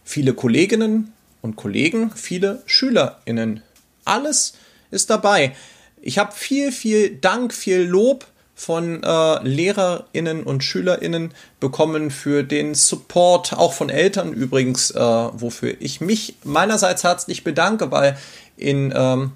Viele 0.05 0.33
Kolleginnen 0.33 1.11
und 1.41 1.57
Kollegen, 1.57 2.11
viele 2.15 2.63
SchülerInnen 2.65 3.61
alles 4.05 4.53
ist 4.91 5.09
dabei. 5.09 5.55
Ich 6.01 6.17
habe 6.17 6.33
viel, 6.33 6.71
viel 6.71 7.15
Dank, 7.15 7.53
viel 7.53 7.81
Lob 7.81 8.25
von 8.55 9.01
äh, 9.03 9.47
Lehrerinnen 9.47 10.43
und 10.43 10.63
Schülerinnen 10.63 11.33
bekommen 11.59 12.11
für 12.11 12.43
den 12.43 12.75
Support, 12.75 13.53
auch 13.53 13.73
von 13.73 13.89
Eltern 13.89 14.31
übrigens, 14.33 14.91
äh, 14.91 14.99
wofür 14.99 15.75
ich 15.79 16.01
mich 16.01 16.35
meinerseits 16.43 17.03
herzlich 17.03 17.43
bedanke, 17.43 17.91
weil 17.91 18.17
in 18.55 18.93
ähm, 18.95 19.31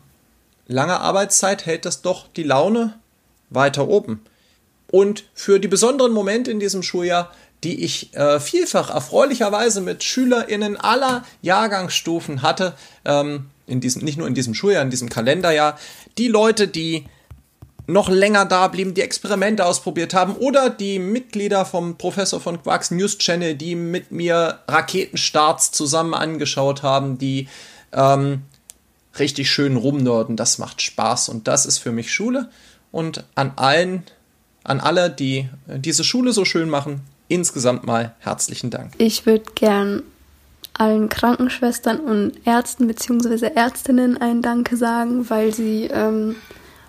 langer 0.67 1.01
Arbeitszeit 1.01 1.65
hält 1.65 1.85
das 1.85 2.01
doch 2.01 2.27
die 2.27 2.43
Laune 2.43 2.99
weiter 3.49 3.87
oben. 3.87 4.21
Und 4.89 5.25
für 5.33 5.59
die 5.59 5.67
besonderen 5.67 6.13
Momente 6.13 6.51
in 6.51 6.59
diesem 6.59 6.83
Schuljahr, 6.83 7.31
die 7.63 7.83
ich 7.83 8.15
äh, 8.15 8.39
vielfach 8.39 8.89
erfreulicherweise 8.89 9.81
mit 9.81 10.03
SchülerInnen 10.03 10.77
aller 10.77 11.25
Jahrgangsstufen 11.41 12.41
hatte, 12.41 12.73
ähm, 13.03 13.49
in 13.67 13.81
diesem, 13.81 14.03
nicht 14.03 14.17
nur 14.17 14.27
in 14.27 14.33
diesem 14.33 14.53
Schuljahr, 14.53 14.81
in 14.81 14.89
diesem 14.89 15.09
Kalenderjahr, 15.09 15.77
die 16.17 16.27
Leute, 16.27 16.67
die 16.67 17.05
noch 17.87 18.09
länger 18.09 18.45
da 18.45 18.67
blieben, 18.67 18.93
die 18.93 19.01
Experimente 19.01 19.65
ausprobiert 19.65 20.13
haben 20.13 20.35
oder 20.35 20.69
die 20.69 20.99
Mitglieder 20.99 21.63
vom 21.65 21.97
Professor 21.97 22.41
von 22.41 22.61
Quarks 22.61 22.91
News 22.91 23.17
Channel, 23.17 23.55
die 23.55 23.75
mit 23.75 24.11
mir 24.11 24.59
Raketenstarts 24.67 25.71
zusammen 25.71 26.13
angeschaut 26.13 26.83
haben, 26.83 27.17
die 27.17 27.47
ähm, 27.93 28.41
richtig 29.17 29.49
schön 29.49 29.77
rumnörden. 29.77 30.35
Das 30.35 30.57
macht 30.57 30.81
Spaß 30.81 31.29
und 31.29 31.47
das 31.47 31.65
ist 31.65 31.77
für 31.77 31.93
mich 31.93 32.13
Schule. 32.13 32.49
Und 32.91 33.23
an 33.35 33.53
allen, 33.55 34.03
an 34.63 34.81
alle, 34.81 35.09
die 35.09 35.49
diese 35.67 36.03
Schule 36.03 36.33
so 36.33 36.43
schön 36.43 36.69
machen, 36.69 37.01
insgesamt 37.29 37.85
mal 37.85 38.15
herzlichen 38.19 38.69
Dank. 38.69 38.93
Ich 38.97 39.25
würde 39.25 39.45
gern 39.55 40.03
allen 40.79 41.09
Krankenschwestern 41.09 41.99
und 41.99 42.33
Ärzten 42.45 42.87
bzw. 42.87 43.51
Ärztinnen 43.55 44.17
ein 44.17 44.41
Danke 44.41 44.77
sagen, 44.77 45.29
weil 45.29 45.53
sie 45.53 45.85
ähm, 45.85 46.35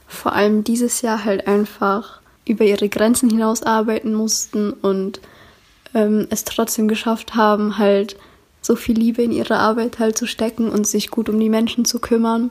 vor 0.06 0.32
allem 0.32 0.64
dieses 0.64 1.02
Jahr 1.02 1.24
halt 1.24 1.46
einfach 1.46 2.20
über 2.44 2.64
ihre 2.64 2.88
Grenzen 2.88 3.28
hinaus 3.30 3.62
arbeiten 3.62 4.14
mussten 4.14 4.72
und 4.72 5.20
ähm, 5.94 6.26
es 6.30 6.44
trotzdem 6.44 6.88
geschafft 6.88 7.34
haben, 7.34 7.78
halt 7.78 8.16
so 8.60 8.76
viel 8.76 8.98
Liebe 8.98 9.22
in 9.22 9.32
ihre 9.32 9.56
Arbeit 9.56 9.98
halt 9.98 10.18
zu 10.18 10.26
stecken 10.26 10.70
und 10.70 10.86
sich 10.86 11.10
gut 11.10 11.28
um 11.28 11.38
die 11.38 11.48
Menschen 11.48 11.84
zu 11.84 12.00
kümmern. 12.00 12.50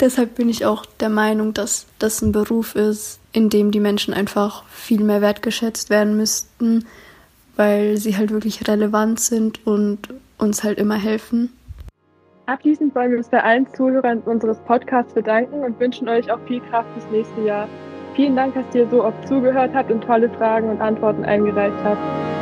Deshalb 0.00 0.34
bin 0.34 0.48
ich 0.48 0.64
auch 0.64 0.86
der 0.86 1.08
Meinung, 1.08 1.54
dass 1.54 1.86
das 1.98 2.20
ein 2.22 2.32
Beruf 2.32 2.74
ist, 2.74 3.20
in 3.32 3.48
dem 3.48 3.70
die 3.70 3.80
Menschen 3.80 4.12
einfach 4.12 4.64
viel 4.68 5.02
mehr 5.04 5.20
wertgeschätzt 5.20 5.90
werden 5.90 6.16
müssten, 6.16 6.86
weil 7.56 7.96
sie 7.96 8.16
halt 8.16 8.30
wirklich 8.30 8.66
relevant 8.68 9.20
sind 9.20 9.66
und 9.66 10.08
uns 10.38 10.64
halt 10.64 10.78
immer 10.78 10.96
helfen. 10.96 11.52
Abschließend 12.46 12.94
wollen 12.94 13.12
wir 13.12 13.18
uns 13.18 13.28
bei 13.28 13.42
allen 13.42 13.66
Zuhörern 13.72 14.18
unseres 14.20 14.58
Podcasts 14.60 15.14
bedanken 15.14 15.62
und 15.62 15.80
wünschen 15.80 16.08
euch 16.08 16.30
auch 16.30 16.40
viel 16.46 16.60
Kraft 16.60 16.88
fürs 16.92 17.10
nächste 17.10 17.40
Jahr. 17.40 17.68
Vielen 18.14 18.36
Dank, 18.36 18.54
dass 18.54 18.74
ihr 18.74 18.86
so 18.90 19.02
oft 19.02 19.26
zugehört 19.26 19.70
habt 19.74 19.90
und 19.90 20.04
tolle 20.04 20.28
Fragen 20.28 20.68
und 20.68 20.80
Antworten 20.80 21.24
eingereicht 21.24 21.76
habt. 21.82 22.33